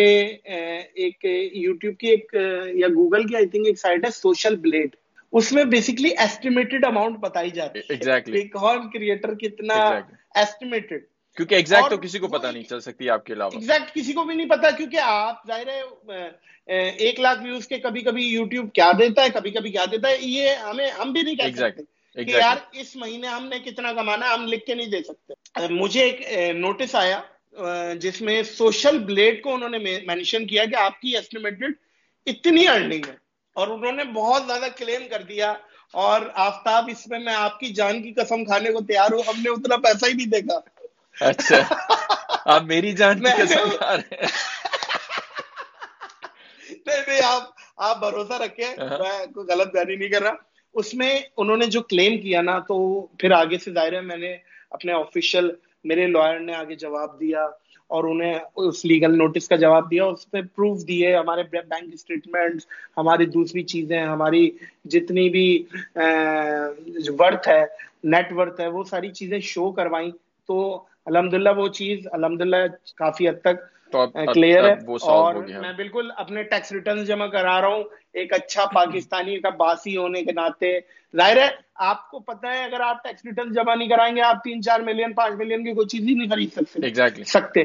ایک 0.95 1.25
یوٹیوب 1.53 1.97
کی 1.97 2.07
ایک 2.07 2.33
یا 2.73 2.87
گوگل 2.87 3.27
کی 3.27 3.35
آئی 3.35 3.45
تھنک 3.45 3.67
ایک 3.67 3.79
سائٹ 3.79 4.05
ہے 4.05 4.09
سوشل 4.11 4.55
بلیڈ۔ 4.55 4.95
اس 5.33 5.51
میں 5.51 5.63
بیسکلی 5.63 6.09
ایسٹیمیٹڈ 6.17 6.85
اماؤنٹ 6.85 7.17
بتائی 7.17 7.49
جاتی 7.49 7.79
ہے۔ 7.79 8.47
کون 8.47 8.89
کریٹر 8.89 9.33
کتنا 9.35 9.75
ایسٹیمیٹڈ 10.35 11.03
کیونکہ 11.35 11.55
ایگزیکٹ 11.55 11.89
تو 11.89 11.97
کسی 11.97 12.19
کو 12.19 12.27
پتا 12.27 12.51
نہیں 12.51 12.63
چل 12.63 12.79
سکتی 12.79 13.09
آپ 13.09 13.25
کے 13.25 13.33
علاوہ۔ 13.33 13.51
ایگزیکٹ 13.53 13.95
کسی 13.95 14.13
کو 14.13 14.23
بھی 14.23 14.35
نہیں 14.35 14.49
پتا 14.49 14.71
کیونکہ 14.71 14.99
آپ 15.03 15.47
ظاہر 15.47 15.67
ہے 15.67 15.81
ایک 16.97 17.19
لاکھ 17.19 17.43
ویوز 17.43 17.67
کے 17.67 17.77
کبھی 17.79 18.01
کبھی 18.01 18.27
یوٹیوب 18.27 18.73
کیا 18.73 18.91
دیتا 18.99 19.23
ہے 19.23 19.27
کبھی 19.33 19.51
کبھی 19.51 19.71
کیا 19.71 19.85
دیتا 19.91 20.09
ہے 20.09 20.17
یہ 20.21 20.49
ہمیں 20.49 20.87
ہم 20.89 21.11
بھی 21.11 21.21
نہیں 21.21 21.35
کہہ 21.35 21.55
سکتے 21.55 21.83
کہ 22.25 22.31
یار 22.31 22.57
اس 22.71 22.95
مہینے 22.95 23.27
ہم 23.27 23.47
نے 23.47 23.59
کتنا 23.59 23.93
کمانا 23.93 24.33
ہم 24.33 24.45
لکھ 24.47 24.65
کے 24.65 24.75
نہیں 24.75 24.87
دے 24.87 25.03
سکتے۔ 25.03 25.33
مجھے 25.69 26.03
ایک 26.03 26.21
نوٹس 26.55 26.95
آیا 26.95 27.21
جس 27.93 28.21
میں 28.21 28.43
سوشل 28.43 28.99
بلیڈ 28.99 29.41
کو 29.41 29.53
انہوں 29.53 29.69
نے 29.69 29.77
مینشن 30.07 30.47
کیا 30.47 30.65
کہ 30.65 30.75
آپ 30.75 31.01
کی 31.01 31.15
ایسٹیمیٹڈ 31.15 31.73
اتنی 32.25 32.67
ارننگ 32.67 33.05
ہے۔ 33.07 33.13
اور 33.53 33.67
انہوں 33.67 33.91
نے 33.91 34.03
بہت 34.03 34.43
زیادہ 34.47 34.65
کلیم 34.77 35.07
کر 35.09 35.21
دیا۔ 35.23 35.53
اور 35.93 36.21
آفتاب 36.33 36.89
اس 36.91 37.07
میں 37.07 37.19
میں 37.19 37.33
آپ 37.33 37.59
کی 37.59 37.67
جان 37.67 38.01
کی 38.03 38.13
قسم 38.13 38.45
کھانے 38.45 38.69
کو 38.69 38.79
تیار 38.79 39.13
ہوں 39.13 39.21
ہم 39.27 39.41
نے 39.41 39.49
اتنا 39.49 39.75
پیسہ 39.77 40.05
ہی 40.05 40.13
نہیں 40.13 40.27
دیکھا۔ 40.27 40.59
اچھا۔ 41.19 41.57
آپ 42.45 42.63
میری 42.63 42.91
جان 42.91 43.19
کی 43.19 43.41
قسم 43.41 43.69
کھا 43.77 43.95
رہے 43.97 44.15
ہیں۔ 44.15 44.27
نہیں 46.85 47.01
نہیں 47.07 47.21
آپ 47.23 47.43
آپ 47.77 47.99
بھروسہ 47.99 48.33
رکھیں 48.33 48.75
میں 48.77 49.25
کوئی 49.33 49.47
غلط 49.47 49.73
بیانی 49.73 49.95
نہیں 49.95 50.09
کر 50.09 50.21
رہا۔ 50.21 50.33
اس 50.73 50.93
میں 50.93 51.19
انہوں 51.37 51.57
نے 51.57 51.65
جو 51.65 51.81
کلیم 51.81 52.21
کیا 52.21 52.41
نا 52.41 52.59
تو 52.59 53.01
پھر 53.01 53.31
آگے 53.31 53.57
سے 53.57 53.71
ظاہر 53.71 53.93
ہے 53.93 54.01
میں 54.01 54.17
نے 54.17 54.35
اپنے 54.69 54.91
آفیشیل 54.93 55.49
میرے 55.83 56.07
لائر 56.07 56.39
نے 56.39 56.55
آگے 56.55 56.75
جواب 56.75 57.19
دیا 57.19 57.43
اور 57.87 58.03
انہیں 58.03 58.39
اس 58.55 58.85
لیگل 58.85 59.17
نوٹس 59.17 59.47
کا 59.47 59.55
جواب 59.55 59.91
دیا 59.91 60.05
اس 60.05 60.31
پہ 60.31 60.41
پروف 60.41 60.87
دیے۔ 60.87 61.15
ہمارے 61.15 61.43
بینک 61.43 61.93
اسٹیٹمنٹ 61.93 62.61
ہماری 62.97 63.25
دوسری 63.25 63.63
چیزیں 63.63 64.01
ہماری 64.05 64.49
جتنی 64.85 65.29
بھی 65.29 65.63
ورتھ 67.19 67.47
ہے 67.47 67.65
نیٹ 68.03 68.31
ورتھ 68.33 68.61
ہے 68.61 68.67
وہ 68.67 68.83
ساری 68.83 69.11
چیزیں 69.11 69.39
شو 69.39 69.71
کروائیں 69.71 70.11
تو 70.47 70.85
الحمد 71.05 71.33
للہ 71.33 71.49
وہ 71.57 71.67
چیز 71.67 72.07
الحمد 72.11 72.41
للہ 72.41 72.55
کافی 72.95 73.29
حد 73.29 73.41
تک 73.41 73.91
کلیئر 74.33 74.63
ہے 74.63 74.73
اور 75.03 75.33
میں 75.35 75.71
بالکل 75.77 76.11
اپنے 76.17 76.43
ٹیکس 76.43 76.71
ریٹرن 76.71 77.03
جمع 77.05 77.27
کرا 77.27 77.61
رہا 77.61 77.67
ہوں 77.67 77.83
ایک 78.13 78.33
اچھا 78.33 78.65
پاکستانی 78.65 79.39
کا 79.39 79.49
باسی 79.49 79.97
ہونے 79.97 80.21
کے 80.23 80.31
ناطے۔ 80.31 80.79
ظاہر 81.15 81.37
ہے 81.37 81.47
آپ 81.75 82.09
کو 82.11 82.19
پتا 82.19 82.47
ہے 82.47 82.63
اگر 82.63 82.79
آپ 82.79 83.03
ٹیکس 83.03 83.25
ریٹرن 83.25 83.51
جمع 83.53 83.75
نہیں 83.75 83.87
کرائیں 83.89 84.15
گے 84.15 84.21
آپ 84.21 84.43
تین 84.43 84.61
چار 84.61 84.79
ملین 84.79 85.13
پانچ 85.13 85.35
ملین 85.35 85.63
کی 85.63 85.73
کوئی 85.73 85.87
چیز 85.87 86.07
ہی 86.09 86.13
نہیں 86.13 86.29
خرید 86.29 86.49
سکتے۔ 86.51 87.23
سکتے۔ 87.23 87.61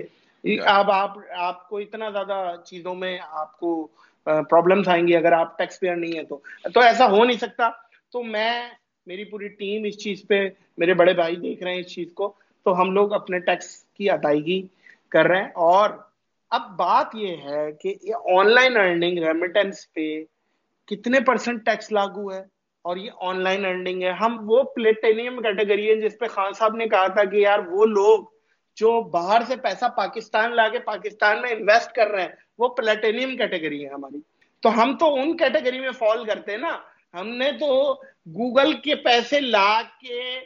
اب 0.66 0.90
آپ 0.90 1.18
آپ 1.37 1.68
کو 1.68 1.79
اتنا 1.79 2.11
زیادہ 2.11 2.55
چیزوں 2.64 2.94
میں 2.94 3.18
آپ 3.31 3.59
کو 3.59 3.88
پرابلمس 4.25 4.88
آئیں 4.88 5.09
گی 5.09 5.16
اگر 5.16 5.33
آپ 5.33 5.59
ٹیکس 5.59 5.81
پیئر 5.81 5.96
نہیں 5.96 6.18
ہے 6.18 6.25
تو۔ 6.25 6.38
تو 6.75 6.81
ایسا 6.81 7.07
ہو 7.11 7.25
نہیں 7.25 7.37
سکتا۔ 7.37 7.68
تو 8.12 8.22
میں 8.22 8.68
میری 9.07 9.25
پوری 9.25 9.49
ٹیم 9.49 9.85
اس 9.85 9.99
چیز 9.99 10.22
پہ 10.29 10.49
میرے 10.79 10.94
بڑے 10.94 11.12
بھائی 11.12 11.37
دیکھ 11.37 11.62
رہے 11.62 11.72
ہیں 11.72 11.81
اس 11.81 11.94
چیز 11.94 12.12
کو۔ 12.12 12.35
تو 12.66 12.81
ہم 12.81 12.90
لوگ 12.92 13.12
اپنے 13.12 13.38
ٹیکس 13.38 13.85
کی 13.94 14.11
ادائیگی 14.11 14.66
کر 15.09 15.26
رہے 15.26 15.37
ہیں۔ 15.37 15.48
اور 15.48 15.90
اب 16.50 16.61
بات 16.76 17.07
یہ 17.14 17.37
ہے 17.37 17.72
کہ 17.72 17.94
آن 18.14 18.55
لائن 18.55 18.76
ارننگ 18.76 19.18
ریمیٹنس 19.18 19.92
پہ 19.92 20.24
کتنے 20.87 21.20
پرسنٹ 21.20 21.66
ٹیکس 21.66 21.92
لاگو 21.92 22.33
ہے 22.33 22.40
اور 22.83 22.96
یہ 22.96 23.11
آن 23.20 23.40
لائن 23.40 23.66
ارننگ 23.66 24.02
ہے۔ 24.02 24.11
ہم 24.11 24.50
وہ 24.50 24.62
پلیٹینیم 24.62 25.42
کیٹیگری 25.42 25.90
ہے 25.90 25.96
جس 25.96 26.18
پہ 26.18 26.26
خان 26.26 26.52
صاحب 26.52 26.76
نے 26.76 26.87
کہا 26.87 27.07
تھا 27.07 27.24
کہ 27.24 27.37
یار 27.37 27.59
وہ 27.59 27.87
لوگ 27.87 28.24
جو 28.76 29.00
باہر 29.00 29.42
سے 29.46 29.57
پیسہ 29.57 29.85
پاکستان 29.96 30.57
لا 30.57 30.68
کے 30.68 30.79
پاکستان 30.79 31.42
میں 31.42 31.50
انویسٹ 31.50 31.92
کر 31.92 32.07
رہے 32.07 32.22
ہیں، 32.22 32.29
وہ 32.59 32.68
پلیٹینیم 32.68 33.37
کیٹیگری 33.37 33.85
ہے 33.85 33.90
ہماری۔ 33.90 34.20
تو 34.61 34.83
ہم 34.83 34.96
تو 34.96 35.14
ان 35.14 35.37
کیٹیگری 35.37 35.81
میں 35.81 35.90
فال 35.90 36.24
کرتے 36.24 36.50
ہیں 36.50 36.59
نا۔ 36.59 36.79
ہم 37.14 37.29
نے 37.29 37.52
تو 37.52 37.94
گوگل 38.26 38.72
کے 38.72 38.94
پیسے 38.94 39.40
لا 39.40 39.83
کے 39.83 40.40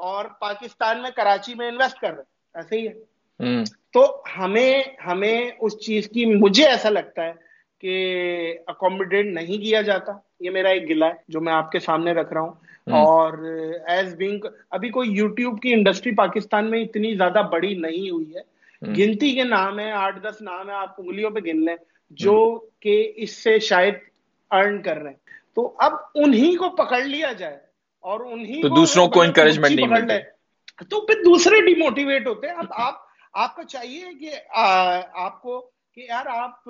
اور 0.00 0.24
پاکستان 0.40 1.02
میں 1.02 1.10
کراچی 1.16 1.54
میں 1.54 1.68
انویسٹ 1.68 1.98
کر 2.00 2.14
رہے 2.14 2.22
ایسے 2.54 2.80
ہی 2.80 2.88
ہے۔ 2.88 2.92
تو 3.92 4.22
ہمیں 4.38 4.82
ہمیں 5.06 5.50
اس 5.60 5.78
چیز 5.86 6.08
کی 6.08 6.26
مجھے 6.26 6.66
ایسا 6.66 6.90
لگتا 6.90 7.24
ہے 7.24 7.32
کہ 7.78 7.94
اکوموڈیٹ 8.66 9.26
نہیں 9.26 9.62
کیا 9.62 9.82
جاتا۔ 9.82 10.12
یہ 10.40 10.50
میرا 10.50 10.68
ایک 10.68 10.88
گلا 10.88 11.06
ہے 11.06 11.12
جو 11.28 11.40
میں 11.40 11.52
آپ 11.52 11.70
کے 11.72 11.78
سامنے 11.80 12.12
رکھ 12.12 12.32
رہا 12.32 12.40
ہوں۔ 12.40 12.52
اور 12.92 13.32
ایز 13.86 14.14
بینگ 14.16 14.44
ابھی 14.70 14.88
کوئی 14.88 15.10
یوٹیوب 15.10 15.62
کی 15.62 15.72
انڈسٹری 15.72 16.14
پاکستان 16.14 16.70
میں 16.70 16.80
اتنی 16.80 17.14
زیادہ 17.14 17.42
بڑی 17.52 17.74
نہیں 17.74 18.10
ہوئی 18.10 18.34
ہے۔ 18.34 18.60
گنتی 18.86 19.34
کے 19.34 19.44
نام 19.44 19.78
ہے 19.78 19.92
آٹھ 19.92 20.20
دس 20.22 20.42
نام 20.42 20.68
ہے 20.68 20.74
آپ 20.74 20.94
انگلیوں 20.98 21.30
پہ 21.30 21.40
گن 21.40 21.64
لیں۔ 21.64 21.76
جو 22.10 22.60
کہ 22.80 23.12
اس 23.16 23.42
سے 23.42 23.58
شاید 23.58 23.94
ارن 24.50 24.82
کر 24.82 24.96
رہے 24.96 25.10
ہیں۔ 25.10 25.16
تو 25.54 25.74
اب 25.78 25.92
انہی 26.14 26.56
کو 26.56 26.68
پکڑ 26.68 27.00
لیا 27.00 27.32
جائے۔ 27.32 27.69
اور 28.00 28.20
انہی 28.20 28.60
تو 28.62 28.68
دوسروں 28.68 29.06
کو 29.08 29.22
انکریجمنٹ 29.22 29.74
نہیں 29.74 29.86
ملتے 29.88 30.18
تو 30.90 31.00
پھر 31.00 31.22
دوسرے 31.24 31.60
ڈیموٹیویٹ 31.64 32.26
ہوتے 32.26 32.46
ہیں۔ 32.46 32.54
اب 32.54 32.66
آپ 32.70 32.94
آپ 33.34 33.56
کو 33.56 33.62
چاہیے 33.62 34.04
کہ 34.20 34.30
آپ 35.14 35.40
کو 35.42 35.60
کہ 35.94 36.00
یار 36.00 36.26
آپ 36.26 36.68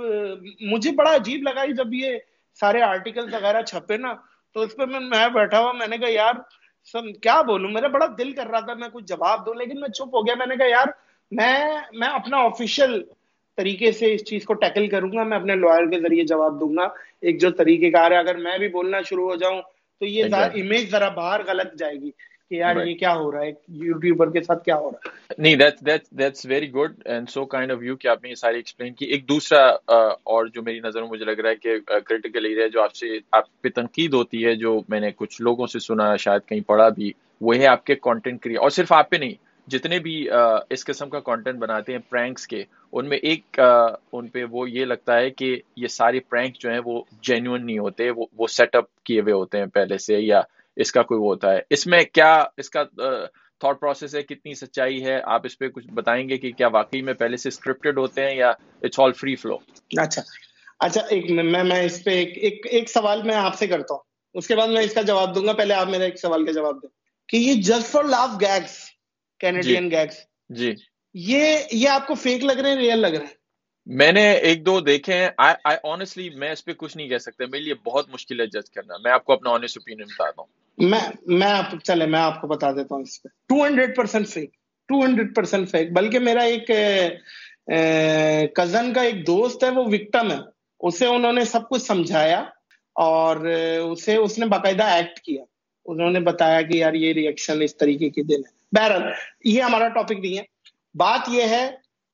مجھے 0.61 0.90
بڑا 0.93 1.14
عجیب 1.14 1.43
لگا 1.43 1.64
جب 1.77 1.95
یہ 1.95 2.16
سارے 2.61 2.83
آرٹیکل 2.83 3.35
وغیرہ 3.35 3.62
چھپے 3.62 3.97
نا 3.97 4.12
تو 4.57 4.61
اس 4.61 4.77
پہ 4.77 4.85
میں 4.85 5.01
میں 5.01 5.29
بیٹھا 5.35 5.61
ہوا 5.61 5.73
میں 5.73 5.87
نے 5.87 5.99
کہا 5.99 6.11
یار 6.11 6.35
سب 6.93 7.03
کیا 7.23 7.40
بولوں؟ 7.43 7.71
میرا 7.71 7.88
بڑا 7.88 8.07
دل 8.19 8.33
کر 8.33 8.47
رہا 8.47 8.61
تھا 8.61 8.75
میں 8.75 8.88
کچھ 8.93 9.05
جواب 9.05 9.47
دوں 9.47 9.55
لیکن 9.55 9.81
میں 9.81 9.88
چپ 9.88 10.14
ہو 10.14 10.27
گیا۔ 10.27 10.35
میں 10.35 10.47
نے 10.47 10.57
کہا 10.57 10.69
یار 10.69 10.87
میں 11.33 11.55
میں 11.93 12.09
اپنا 12.09 12.37
آفیشیل 12.37 13.03
طریقے 13.59 13.93
سے 13.93 14.12
اس 14.14 14.25
چیز 14.25 14.45
کو 14.45 14.55
ٹیکل 14.55 14.88
کروں 14.88 15.12
گا 15.12 15.23
میں 15.23 15.38
اپنے 15.38 15.55
لوئر 15.55 15.87
کے 15.90 16.01
ذریعے 16.01 16.25
جواب 16.25 16.61
دوں 16.61 16.77
گا۔ 16.77 16.87
ایک 17.21 17.40
جو 17.40 17.51
طریقے 17.51 17.90
کار 17.90 18.11
ہے 18.11 18.16
اگر 18.16 18.37
میں 18.37 18.59
بھی 18.59 18.69
بولنا 18.69 19.01
شروع 19.09 19.29
ہو 19.31 19.37
جاؤں 19.37 19.61
تو 20.00 20.06
یہ 20.06 20.24
امیج 20.34 20.90
ذرا 20.90 21.08
باہر 21.08 21.40
غلط 21.46 21.74
جائے 21.78 21.94
گی 21.94 22.10
کہ 22.50 22.54
یار 22.54 22.86
یہ 22.86 22.94
کیا 22.94 23.14
ہو 23.14 23.32
رہا 23.32 23.42
ہے؟ 23.42 23.50
یوٹیوبر 23.68 24.30
کے 24.30 24.42
ساتھ 24.42 24.64
کیا 24.64 24.76
ہو 24.76 24.90
رہا 24.90 25.08
ہے؟ 25.08 25.34
نہیں 25.38 25.56
that's 26.16 26.46
very 26.46 26.70
good 26.72 26.92
and 27.04 27.28
so 27.28 27.44
kind 27.44 27.72
of 27.72 27.82
you 27.82 27.96
کہ 27.96 28.08
آپ 28.08 28.22
نے 28.22 28.28
یہ 28.28 28.34
ساری 28.34 28.56
ایکسپلین 28.56 28.94
کی۔ 28.94 29.06
ایک 29.06 29.28
دوسرا 29.28 29.66
اور 30.22 30.46
جو 30.46 30.62
میری 30.62 30.80
نظر 30.80 31.02
میں 31.02 31.10
مجھے 31.10 31.24
لگ 31.24 31.40
رہا 31.40 31.50
ہے 31.50 31.56
کہ 31.56 31.78
کریٹیکل 32.04 32.44
ایریا 32.44 32.66
جو 32.66 32.82
آپ 32.82 32.94
سے 32.94 33.06
آپ 33.32 33.62
پہ 33.62 33.68
تنقید 33.68 34.14
ہوتی 34.14 34.44
ہے 34.44 34.54
جو 34.56 34.80
میں 34.88 35.00
نے 35.00 35.10
کچھ 35.16 35.42
لوگوں 35.42 35.66
سے 35.66 35.78
سنا 35.78 36.16
شاید 36.16 36.48
کہیں 36.48 36.60
پڑھا 36.60 36.88
بھی 36.88 37.12
وہ 37.40 37.56
ہے 37.56 37.66
آپ 37.66 37.84
کے 37.84 37.94
کانٹینٹ 37.94 38.42
کریئر 38.42 38.58
اور 38.58 38.70
صرف 38.70 38.92
آپ 38.92 39.10
پہ 39.10 39.16
نہیں 39.16 39.34
جتنے 39.66 39.99
بھی 39.99 40.29
اس 40.70 40.85
قسم 40.85 41.11
کا 41.11 41.20
کانٹینٹ 41.20 41.59
بناتے 41.59 41.92
ہیں 41.92 41.99
پرینکس 41.99 42.46
کے 42.46 42.64
ان 42.92 43.09
میں 43.09 43.18
ایک 43.18 43.61
ان 44.12 44.29
پہ 44.29 44.44
وہ 44.51 44.70
یہ 44.70 44.85
لگتا 44.85 45.16
ہے 45.16 45.31
کہ 45.31 45.61
یہ 45.77 45.87
سارے 45.87 46.20
پرینک 46.20 46.57
جو 46.59 46.70
ہیں 46.70 46.81
وہ 46.85 47.03
جینوئن 47.23 47.66
نہیں 47.66 47.79
ہوتے 47.79 48.11
وہ 48.37 48.46
سیٹ 48.46 48.77
اپ 48.77 49.05
کیے 49.05 49.20
ہوئے 49.20 49.33
ہوتے 49.33 49.59
ہیں 49.59 49.66
پہلے 49.66 49.99
سے 49.99 50.14
یا 50.20 50.40
اس 50.77 50.92
کا 50.92 51.03
کوئی 51.03 51.20
وہ 51.20 51.27
ہوتا 51.27 51.53
ہے۔ 51.53 51.59
اس 51.70 51.87
میں 51.87 52.01
کیا 52.12 52.44
اس 52.57 52.70
کا 52.70 52.83
تھاٹ 53.61 53.81
پروسیس 53.81 54.14
ہے 54.14 54.23
کتنی 54.23 54.55
سچائی 54.55 55.05
ہے؟ 55.05 55.20
آپ 55.25 55.40
اس 55.44 55.59
پہ 55.59 55.68
کچھ 55.68 55.87
بتائیں 55.87 56.29
گے 56.29 56.37
کہ 56.37 56.53
کیا 56.53 56.68
واقعی 56.73 57.03
میں 57.03 57.14
پہلے 57.14 57.37
سے 57.37 57.49
اسکرپٹڈ 57.49 57.99
ہوتے 57.99 58.23
ہیں 58.23 58.37
یا 58.37 58.51
اٹس 58.83 59.01
آل 59.01 59.12
فری 59.12 59.37
فلو 59.37 59.55
اچھا 59.96 60.23
اچھا 60.79 61.01
ایک 61.11 61.31
میں 61.31 61.64
میں 61.64 61.83
اس 61.83 62.05
پہ 62.05 62.11
ایک, 62.11 62.66
ایک 62.66 62.90
سوال 62.90 63.23
میں 63.23 63.35
آپ 63.35 63.55
سے 63.55 63.66
کرتا 63.66 63.94
ہوں۔ 63.94 64.01
اس 64.35 64.46
کے 64.46 64.57
بعد 64.57 64.68
میں 64.68 64.83
اس 64.83 64.94
کا 64.94 65.03
جواب 65.03 65.35
دوں 65.35 65.46
گا 65.46 65.53
پہلے 65.53 65.75
آپ 65.75 65.88
میرا 65.88 66.05
ایک 66.05 66.20
سوال 66.20 66.46
کا 66.46 66.53
جواب 66.53 66.77
دیں۔ 66.83 66.88
کہ 67.29 67.37
یہ 67.37 67.55
just 67.55 67.87
for 67.87 68.05
laughs 68.05 68.31
gags 68.40 68.89
Canadian 69.40 69.90
gags 69.90 70.16
جی۔ 70.48 70.74
یہ 71.14 71.57
یہ 71.72 71.88
آپ 71.88 72.07
کو 72.07 72.14
فیک 72.14 72.44
لگ 72.44 72.53
رہے 72.53 72.70
ہیں 72.70 72.76
ریئل 72.76 72.98
لگ 72.98 73.07
رہے 73.07 73.26
ہیں؟ 73.26 73.38
میں 73.87 74.12
نے 74.12 74.31
ایک 74.33 74.66
دو 74.66 74.81
دیکھے 74.81 75.14
ہیں۔ 75.14 75.29
آنےسٹلی 75.85 76.29
میں 76.31 76.50
اس 76.53 76.64
پہ 76.64 76.72
کچھ 76.72 76.96
نہیں 76.96 77.09
کہہ 77.09 77.18
سکتا۔ 77.18 77.44
میرے 77.46 77.62
لیے 77.62 77.74
بہت 77.74 78.09
مشکل 78.09 78.40
ہے 78.40 78.46
جج 78.46 78.70
کرنا۔ 78.70 78.94
میں 79.05 79.12
آپ 79.12 79.24
کو 79.24 79.33
اپنا 79.33 79.50
آنےسٹ 79.50 79.79
اوپین 79.79 79.98
بتاتا 79.98 80.42
ہوں۔ 80.42 80.48
میں 80.79 81.00
میں 81.26 81.53
چلے 81.85 82.07
میں 82.07 82.20
آپ 82.20 82.40
کو 82.40 82.46
بتا 82.46 82.70
دیتا 82.72 82.94
ہوں 82.94 83.03
اس 83.03 83.22
پہ۔ 83.22 83.29
Two 83.48 83.64
hundred 83.66 83.96
percent 83.96 84.29
fake 84.29 84.50
two 84.88 85.05
hundred 85.05 85.35
percent 85.37 85.70
fake 85.70 85.92
بلکہ 85.92 86.18
میرا 86.18 86.42
ایک 86.42 86.70
کزن 88.57 88.92
کا 88.92 89.03
ایک 89.03 89.26
دوست 89.26 89.64
ہے 89.64 89.70
وہ 89.70 89.85
وکٹم 89.87 90.31
ہے۔ 90.31 90.38
اسے 90.81 91.07
انہوں 91.07 91.33
نے 91.33 91.44
سب 91.44 91.68
کچھ 91.68 91.83
سمجھایا 91.83 92.38
اور 92.96 93.37
اسے 93.92 94.16
اس 94.16 94.38
نے 94.38 94.46
باقاعدہ 94.46 94.85
ایکٹ 94.85 95.20
کیا۔ 95.20 95.44
انہوں 95.87 96.11
نے 96.11 96.20
بتایا 96.20 96.62
کہ 96.62 96.76
یار 96.76 96.94
یہ 96.94 97.12
ریئیکشن 97.12 97.62
اس 97.62 97.76
طریقے 97.76 98.09
کی 98.09 98.22
دن 98.22 98.40
ہے۔ 98.46 98.60
بہرحال، 98.72 99.02
یہ 99.44 99.62
ہمارا 99.62 99.88
ٹاپک 99.88 100.24
نہیں 100.24 100.38
ہے۔ 100.38 100.42
بات 100.94 101.20
یہ 101.28 101.42
ہے، 101.42 101.70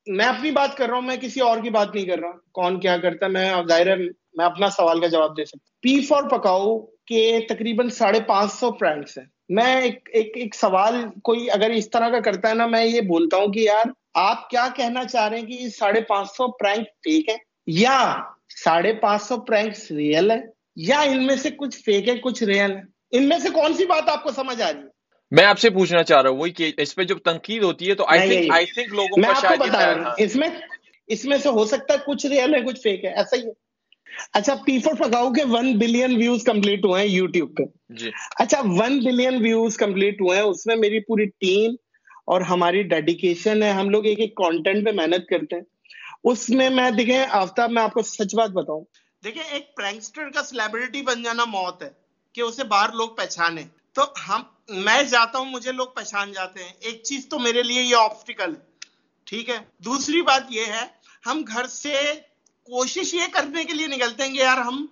میں 0.07 0.27
اپنی 0.27 0.51
بات 0.51 0.77
کر 0.77 0.87
رہا 0.87 0.95
ہوں، 0.95 1.03
میں 1.03 1.17
کسی 1.17 1.41
اور 1.41 1.59
کی 1.59 1.71
بات 1.71 1.95
نہیں 1.95 2.05
کر 2.05 2.19
رہا۔ 2.19 2.31
کون 2.53 2.81
کیا 2.81 2.97
کرتا 2.97 3.27
ہے، 3.27 3.31
میں 3.31 3.55
ظاہر 3.69 3.87
ہے، 3.87 3.95
میں 4.35 4.45
اپنا 4.45 4.71
سوال 4.71 5.01
کا 5.01 5.07
جواب 5.07 5.37
دے 5.37 5.45
سکتا 5.45 5.71
پی 5.81 6.01
فور 6.01 6.23
پکاؤ 6.23 6.79
کے 6.79 7.41
تقریباً 7.49 7.89
ساڑھے 7.89 8.21
پانچ 8.21 8.53
سو 8.53 8.73
پرینکس 8.73 9.19
ہیں۔ 9.19 9.25
میں 9.49 9.81
ایک 9.81 10.09
ایک 10.13 10.33
ایک 10.35 10.55
سوال 10.55 10.95
کوئی 11.25 11.51
اگر 11.51 11.71
اس 11.71 11.91
طرح 11.91 12.09
کا 12.09 12.21
کرتا 12.21 12.49
ہے 12.49 12.55
نا، 12.55 12.67
میں 12.67 12.85
یہ 12.85 13.01
بولتا 13.01 13.37
ہوں 13.37 13.47
کہ 13.47 13.61
یار، 13.61 13.85
آپ 14.15 14.51
کیا 14.51 14.69
کہنا 14.77 15.05
چاہ 15.05 15.29
رہے 15.29 15.39
ہیں 15.39 15.47
کہ 15.47 15.69
ساڑھے 15.69 16.01
پانچ 16.01 16.29
سو 16.29 16.53
پرینک 16.53 16.87
فیک 16.87 17.29
ہے 17.29 17.37
یا 17.67 18.17
ساڑھے 18.65 18.95
پانچ 18.95 19.23
سو 19.23 19.41
پرینکس 19.41 19.91
ریئل 19.91 20.31
ہے 20.31 20.41
یا 20.77 21.01
ان 21.01 21.27
میں 21.27 21.37
سے 21.37 21.51
کچھ 21.51 21.77
فیک 21.79 22.09
ہے 22.09 22.19
کچھ 22.19 22.43
ریئل 22.43 22.77
ہے 22.77 22.83
ان 23.11 23.29
میں 23.29 23.39
سے 23.39 23.49
کون 23.49 23.75
سی 23.75 23.87
بات 23.87 24.09
آپ 24.09 24.23
کو 24.23 24.31
سمجھ 24.31 24.63
آ 24.63 24.73
رہی 24.73 24.81
ہے؟ 24.81 24.96
میں 25.31 25.45
آپ 25.45 25.59
سے 25.59 25.71
پوچھنا 25.71 26.03
چاہ 26.03 26.23
رہا 26.23 26.31
ہوں 26.31 26.37
وہی 26.37 26.51
کہ 26.51 26.73
اس 26.79 26.95
پہ 26.95 27.03
جب 27.03 27.19
تنقید 27.19 27.63
ہوتی 27.63 27.89
ہے 27.89 27.95
تو 27.95 28.05
آئی 28.09 28.67
تھنک 28.67 28.93
لوگوں 28.93 29.21
میں 29.21 29.29
آپ 29.29 29.43
کو 29.43 29.55
بتا 29.59 29.87
رہا 29.87 29.93
ہوں 29.93 30.05
اس 30.19 30.37
میں 30.37 30.49
اس 31.07 31.25
میں 31.25 31.39
سے 31.39 31.49
ہو 31.49 31.65
سکتا 31.65 31.95
ہے 31.95 31.99
کچھ 32.07 32.27
ریئل 32.27 32.55
ہے 32.55 32.61
کچھ 32.61 32.81
فیک 32.81 33.05
ہے 33.05 33.11
ایسا 33.11 33.37
ہی 33.37 33.47
ہے۔ 33.47 33.53
اچھا 34.33 34.55
پی 34.55 34.79
فور 34.79 34.95
پکاؤ 34.95 35.33
کے 35.33 35.43
ون 35.51 35.79
بلین 35.79 36.17
ویوز 36.17 36.45
کمپلیٹ 36.45 36.85
ہوئے 36.85 37.03
ہیں 37.03 37.09
یوٹیوب 37.09 37.57
پہ۔ 37.57 37.63
جی۔ 37.89 38.11
اچھا 38.39 38.61
ون 38.65 38.99
بلین 38.99 39.37
ویوز 39.43 39.77
کمپلیٹ 39.77 40.15
ہوئے 40.15 40.39
ہیں 40.39 40.45
اس 40.45 40.67
میں 40.67 40.77
میری 40.77 41.01
پوری 41.01 41.25
ٹیم 41.25 41.75
اور 42.27 42.41
ہماری 42.41 42.83
ڈیڈیکیشن 42.83 43.63
ہے۔ 43.63 43.71
ہم 43.71 43.91
لوگ 43.91 44.07
ایک 44.07 44.21
ایک 44.21 44.35
کانٹینٹ 44.35 44.87
پہ 44.87 44.91
محنت 44.93 45.29
کرتے 45.29 45.57
ہیں۔ 45.57 45.63
اس 46.25 46.51
میں 46.51 46.71
میں 46.71 46.91
دیکھیں 46.91 47.27
آفتاب 47.31 47.71
میں 47.71 47.83
آپ 47.83 47.93
کو 47.93 48.03
سچ 48.03 48.35
بات 48.35 48.51
بتاؤں۔ 48.51 48.85
دیکھیں 49.25 49.43
ایک 49.51 49.77
پرینکسٹر 49.77 50.31
کا 50.31 50.43
سیلیبریٹی 50.43 51.03
بن 51.03 51.23
جانا 51.23 51.45
موت 51.45 51.83
ہے 51.83 51.89
کہ 52.35 52.41
اسے 52.41 52.65
باہر 52.65 52.93
لوگ 52.93 53.09
پہچانے۔ 53.09 53.63
تو 53.97 54.05
ہم 54.29 54.43
میں 54.69 55.03
جاتا 55.03 55.39
ہوں 55.39 55.45
مجھے 55.45 55.73
لوگ 55.73 55.87
پہچان 55.87 56.33
جاتے 56.33 56.65
ہیں۔ 56.65 56.73
ایک 56.81 57.03
چیز 57.03 57.27
تو 57.29 57.39
میرے 57.39 57.63
لیے 57.63 57.83
یہ 57.83 57.97
آبسٹیکل 57.97 58.57
ہے 58.57 58.61
ٹھیک 59.25 59.51
ہے؟ 59.51 59.59
دوسری 59.79 60.23
بات 60.23 60.43
یہ 60.49 60.65
ہے 60.65 60.87
ہم 61.27 61.43
گھر 61.49 61.67
سے 61.67 62.13
کوشش 62.65 63.15
یہ 63.15 63.23
کرنے 63.33 63.65
کے 63.65 63.73
لیے 63.73 63.87
نکلتے 63.87 64.23
ہیں 64.23 64.35
کہ 64.35 64.39
یار 64.39 64.59
ہم 64.59 64.87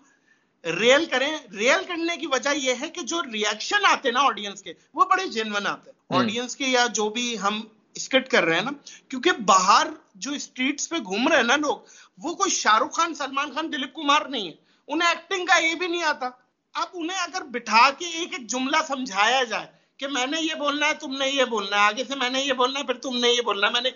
ریئل 0.65 1.05
کریں۔ 1.05 1.39
ریئل 1.53 1.85
کرنے 1.89 2.17
کی 2.17 2.27
وجہ 2.27 2.49
یہ 2.55 2.75
ہے 2.81 2.91
کہ 2.91 3.01
جو 3.01 3.23
ریئیکشن 3.23 3.87
آتے 3.87 4.11
نا 4.11 4.21
آڈینس 4.21 4.63
کے 4.63 4.73
وہ 4.95 5.05
بڑے 5.05 5.29
جنون 5.29 5.67
آتے 5.67 5.91
ہیں۔ 5.91 6.19
آڈینس 6.21 6.57
کے 6.57 6.65
یا 6.65 6.87
جو 6.87 7.09
بھی 7.09 7.39
ہم 7.39 7.61
اسکٹ 7.95 8.29
کر 8.31 8.45
رہے 8.45 8.55
ہیں 8.55 8.63
نا 8.63 8.71
کیونکہ 9.09 9.33
باہر 9.33 9.87
جو 10.15 10.33
اسٹریٹس 10.33 10.89
پہ 10.89 10.97
گھوم 10.97 11.29
رہے 11.29 11.37
ہیں 11.37 11.45
نا 11.45 11.57
لوگ 11.57 11.77
وہ 12.19 12.35
کوئی 12.35 12.51
شاہ 12.51 12.79
رخ 12.79 12.93
خان 12.93 13.15
سلمان 13.15 13.55
خان 13.55 13.73
دلیپ 13.73 13.95
کمار 13.95 14.23
نہیں 14.23 14.49
ہے۔ 14.49 14.53
انہیں 14.89 15.09
ایکٹنگ 15.09 15.47
کا 15.47 15.59
یہ 15.59 15.75
بھی 15.75 15.87
نہیں 15.87 16.03
آتا۔ 16.03 16.29
اب 16.75 16.89
انہیں 16.93 17.19
اگر 17.19 17.43
بٹھا 17.43 17.91
کے 17.91 18.05
ایک 18.05 18.29
ایک 18.33 18.47
جملہ 18.47 18.77
سمجھایا 18.89 19.45
جائے 19.45 19.67
کہ 19.97 20.09
میں 20.09 20.27
نے 20.27 20.41
یہ 20.41 20.55
بولنا 20.55 20.87
ہے، 20.87 20.95
تم 20.95 21.17
نے 21.17 21.29
یہ 21.29 21.45
بولنا 21.45 21.77
ہے، 21.77 21.81
آگے 21.81 22.05
سے 22.05 22.17
میں 22.17 22.31
نے 22.31 22.41
یہ 22.41 22.53
بولنا 22.53 22.81
ہے، 22.81 22.85
پھر 22.85 22.95
تم 22.95 23.17
نے 23.17 23.29
یہ 23.29 23.41
بولنا 23.41 23.67
ہے، 23.67 23.73
میں 23.73 23.81
نے، 23.81 23.91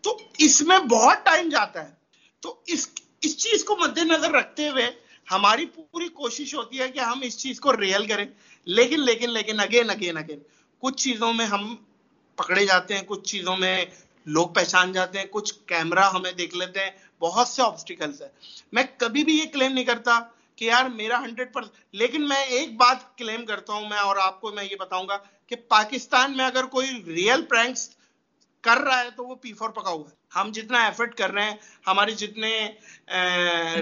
تو 0.00 0.18
اس 0.38 0.62
میں 0.62 0.78
بہت 0.78 1.16
ٹائم 1.24 1.48
جاتا 1.48 1.88
ہے۔ 1.88 1.94
تو 2.40 2.60
اس 2.66 2.88
اس 3.20 3.36
چیز 3.38 3.64
کو 3.64 3.76
مد 3.76 3.98
نظر 3.98 4.30
رکھتے 4.30 4.68
ہوئے 4.68 4.90
ہماری 5.30 5.66
پوری 5.66 6.08
کوشش 6.08 6.54
ہوتی 6.54 6.80
ہے 6.80 6.88
کہ 6.88 6.98
ہم 6.98 7.20
اس 7.22 7.38
چیز 7.38 7.60
کو 7.60 7.76
ریئل 7.76 8.06
کریں۔ 8.06 8.24
لیکن 8.64 9.00
لیکن 9.00 9.30
لیکن 9.30 9.60
اگین 9.60 9.90
اگین 9.90 10.16
اگین 10.16 10.38
کچھ 10.78 10.96
چیزوں 10.96 11.32
میں 11.32 11.46
ہم 11.46 11.76
پکڑے 12.36 12.66
جاتے 12.66 12.94
ہیں، 12.94 13.02
کچھ 13.06 13.28
چیزوں 13.28 13.56
میں 13.56 13.84
لوگ 14.26 14.48
پہچان 14.48 14.92
جاتے 14.92 15.18
ہیں، 15.18 15.26
کچھ 15.30 15.54
کیمرہ 15.66 16.10
ہمیں 16.10 16.32
دیکھ 16.32 16.54
لیتے 16.54 16.80
ہیں، 16.80 16.90
بہت 17.20 17.48
سے 17.48 17.62
آبسٹیکلس 17.62 18.22
ہیں۔ 18.22 18.28
میں 18.72 18.82
کبھی 18.98 19.24
بھی 19.24 19.38
یہ 19.38 19.44
کلیم 19.52 19.72
نہیں 19.72 19.84
کرتا 19.84 20.20
کہ 20.56 20.64
یار 20.64 20.84
میرا 20.94 21.18
ہنڈریڈ 21.20 21.52
پرسینٹ 21.54 21.94
لیکن 21.94 22.28
میں 22.28 22.44
ایک 22.46 22.76
بات 22.76 23.16
کلیم 23.18 23.44
کرتا 23.46 23.72
ہوں، 23.72 23.88
میں 23.88 23.98
اور 23.98 24.16
آپ 24.16 24.40
کو 24.40 24.50
میں 24.50 24.64
یہ 24.64 24.76
بتاؤں 24.76 25.08
گا 25.08 25.16
کہ 25.46 25.56
پاکستان 25.68 26.36
میں 26.36 26.44
اگر 26.44 26.64
کوئی 26.66 26.90
ریئل 27.06 27.44
پرینکس 27.44 27.88
کر 28.64 28.78
رہا 28.78 29.00
ہے 29.00 29.10
تو 29.16 29.24
وہ 29.24 29.34
پی 29.34 29.52
فور 29.52 29.70
پکا 29.70 29.90
ہوا 29.90 30.08
ہے۔ 30.10 30.14
ہم 30.36 30.50
جتنا 30.52 30.84
ایفرٹ 30.84 31.14
کر 31.14 31.32
رہے 31.32 31.44
ہیں 31.44 31.56
ہمارے 31.86 32.10
جتنے 32.10 32.52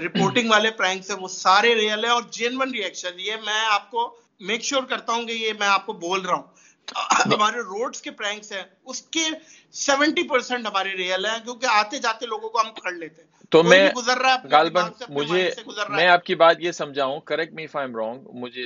رپورٹنگ 0.05 0.49
والے 0.51 0.71
پرینکس 0.71 1.09
ہیں، 1.09 1.17
وہ 1.17 1.27
سارے 1.27 1.73
ریئل 1.75 2.03
ہیں 2.05 2.11
اور 2.11 2.21
جینون 2.31 2.71
ریئیکشن 2.71 3.19
یہ 3.19 3.35
میں 3.45 3.61
آپ 3.69 3.89
کو 3.91 4.01
میک 4.39 4.63
شیور 4.63 4.83
کرتا 4.83 5.13
ہوں 5.13 5.23
کہ 5.27 5.31
یہ 5.31 5.53
میں 5.59 5.67
آپ 5.67 5.85
کو 5.85 5.93
بول 5.93 6.21
رہا 6.21 6.33
ہوں۔ 6.33 6.51
ہمارے 7.25 7.59
روڈز 7.59 8.01
کے 8.01 8.11
پرینکس 8.11 8.51
ہیں 8.51 8.63
اس 8.85 9.01
کے 9.01 9.19
سیونٹی 9.71 10.27
پرسینٹ 10.27 10.67
ہمارے 10.67 10.91
ریئل 10.91 11.25
ہیں 11.25 11.43
کیونکہ 11.43 11.65
آتے 11.65 11.97
جاتے 11.97 12.25
لوگوں 12.25 12.49
کو 12.49 12.59
ہم 12.59 12.73
پکڑ 12.73 12.91
لیتے 12.91 13.21
ہیں۔ 13.21 13.33
تو 13.49 13.63
میں 13.63 13.89
غالباً 14.51 14.91
مجھے 15.09 15.51
میں 15.89 16.07
آپ 16.07 16.23
کی 16.23 16.35
بات 16.35 16.55
یہ 16.59 16.71
سمجھاؤں 16.71 17.19
correct 17.19 17.53
me 17.53 17.67
if I'm 17.67 17.95
wrong 17.95 18.23
مجھے 18.33 18.63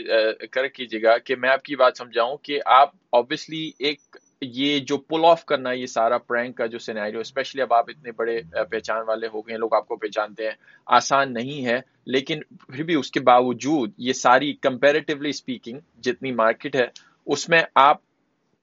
کریکٹ 0.48 0.76
کیجیے 0.76 1.02
گا 1.02 1.18
کہ 1.18 1.36
میں 1.36 1.50
آپ 1.50 1.64
کی 1.64 1.76
بات 1.76 1.98
سمجھاؤں 1.98 2.38
کہ 2.38 2.60
آپ 2.66 2.92
آبویسلی 3.12 3.72
ایک 3.80 4.00
یہ 4.42 4.80
جو 4.80 4.98
پل 4.98 5.26
آف 5.26 5.46
کرنا 5.46 5.72
یہ 5.72 5.86
سارا 5.86 6.18
پرینک 6.18 6.58
کا 6.58 6.66
جو 6.66 6.80
سینیریو 6.80 7.20
اسپیشلی 7.20 7.62
اب 7.62 7.74
آپ 7.74 7.86
اتنے 7.88 8.12
بڑے 8.12 8.42
پہچان 8.72 9.04
والے 9.08 9.28
ہو 9.34 9.42
گئے 9.42 9.58
لوگ 9.58 9.74
آپ 9.74 9.88
کو 9.88 9.96
پہچانتے 9.96 10.44
ہیں 10.44 10.56
آسان 10.86 11.34
نہیں 11.34 11.66
ہے۔ 11.66 11.80
لیکن 12.06 12.40
پھر 12.68 12.84
بھی 12.84 12.96
اس 12.96 13.12
کے 13.12 13.20
باوجود 13.20 13.92
یہ 13.98 14.14
ساری 14.14 14.54
کمپیریٹیولی 14.54 15.30
اسپیکنگ 15.30 15.80
جتنی 16.02 16.32
مارکیٹ 16.32 16.76
ہے 16.76 16.88
اس 17.26 17.50
میں 17.50 17.62
آپ 17.76 18.07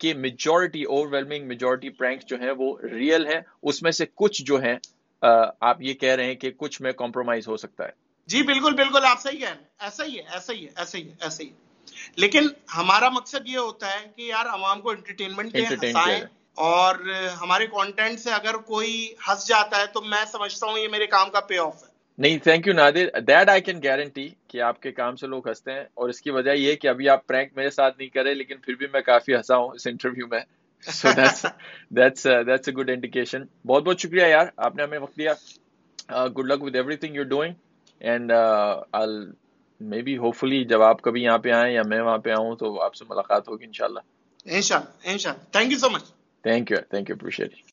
کے 0.04 0.14
majority 0.14 0.82
over 0.82 1.06
whelming 1.06 1.46
majority 1.46 1.90
pranks 1.90 2.26
جو 2.26 2.36
ہیں 2.36 2.52
وہ 2.58 2.76
ریئل 2.92 3.26
ہے 3.26 3.40
اس 3.62 3.82
میں 3.82 3.90
سے 3.90 4.04
کچھ 4.14 4.42
جو 4.42 4.60
ہیں 4.62 4.76
آپ 5.60 5.82
یہ 5.82 5.94
کہہ 5.94 6.14
رہے 6.14 6.24
ہیں 6.24 6.34
کہ 6.34 6.50
کچھ 6.56 6.82
میں 6.82 6.92
کمپرومائز 6.92 7.48
ہو 7.48 7.56
سکتا 7.56 7.84
ہے۔ 7.84 7.90
جی 8.28 8.42
بالکل 8.42 8.74
بالکل 8.74 9.04
آپ 9.04 9.20
صحیح 9.20 9.46
ہیں۔ 9.46 9.54
ایسا 9.80 10.04
ہی 10.04 10.18
ہے 10.18 10.22
ایسا 10.32 10.52
ہی 10.52 10.64
ہے 10.64 10.70
ایسا 10.76 10.98
ہی 10.98 11.08
ہے 11.08 11.14
ایسا 11.20 11.42
ہی 11.44 11.48
ہے۔ 11.48 11.54
لیکن 12.16 12.48
ہمارا 12.76 13.08
مقصد 13.08 13.48
یہ 13.48 13.58
ہوتا 13.58 13.92
ہے 13.92 14.06
کہ 14.16 14.22
یار 14.22 14.46
عوام 14.46 14.80
کو 14.80 14.90
انٹرٹینمنٹ 14.90 15.54
ہنسائیں 15.54 16.20
اور 16.62 16.94
ہمارے 17.40 17.66
کانٹینٹ 17.66 18.20
سے 18.20 18.30
اگر 18.30 18.56
کوئی 18.56 19.14
ہنس 19.28 19.46
جاتا 19.48 19.80
ہے 19.80 19.86
تو 19.86 20.02
میں 20.02 20.24
سمجھتا 20.32 20.66
ہوں 20.66 20.78
یہ 20.78 20.88
میرے 20.88 21.06
کام 21.06 21.30
کا 21.30 21.40
پے 21.40 21.58
آف 21.58 21.82
ہے۔ 21.82 21.93
نہیں 22.18 22.38
thank 22.38 22.66
you 22.66 22.72
Nadir. 22.74 23.20
That 23.20 23.48
I 23.48 23.60
can 23.60 23.80
guarantee 23.84 24.28
کہ 24.48 24.60
آپ 24.62 24.80
کے 24.82 24.92
کام 24.92 25.16
سے 25.16 25.26
لوگ 25.26 25.48
ہنستے 25.48 25.72
ہیں 25.72 25.84
اور 25.94 26.08
اس 26.08 26.20
کی 26.20 26.30
وجہ 26.30 26.50
یہ 26.50 26.74
کہ 26.76 26.88
ابھی 26.88 27.08
آپ 27.08 27.26
پرینک 27.26 27.56
میرے 27.56 27.70
ساتھ 27.70 27.98
نہیں 27.98 28.08
کرے 28.08 28.34
لیکن 28.34 28.56
پھر 28.56 28.74
بھی 28.74 28.86
میں 28.92 29.00
کافی 29.00 29.34
ہنسا 29.34 29.56
ہوں 29.56 29.70
اس 29.74 29.86
انٹرویو 29.86 30.26
میں. 30.26 30.40
So 30.84 31.08
that's 31.90 32.26
a 32.26 32.72
good 32.72 32.90
indication 32.90 33.42
بہت 33.66 33.84
بہت 33.84 34.00
شکریہ 34.00 34.26
یار 34.26 34.46
آپ 34.56 34.76
نے 34.76 34.82
ہمیں 34.82 34.98
وقت 34.98 35.16
دیا. 35.18 35.34
Good 36.28 36.46
luck 36.46 36.62
with 36.62 36.76
everything 36.96 37.16
you 37.16 37.24
doing 37.24 37.54
and 38.00 38.32
maybe 40.02 40.16
hopefully 40.36 40.64
جب 40.64 40.82
آپ 40.82 41.02
کبھی 41.02 41.22
یہاں 41.22 41.38
پہ 41.38 41.50
آئیں 41.50 41.74
یا 41.74 41.82
میں 41.88 42.00
وہاں 42.00 42.18
پہ 42.18 42.30
آؤں 42.30 42.54
تو 42.56 42.80
آپ 42.80 42.94
سے 42.94 43.04
ملاقات 43.08 43.48
ہوگی 43.48 43.64
ان 43.64 43.72
شاء 43.72 43.86
اللہ 43.86 44.00
thank 45.52 45.72
you 46.70 46.78
thank 46.90 47.10
you 47.10 47.16
appreciate 47.16 47.54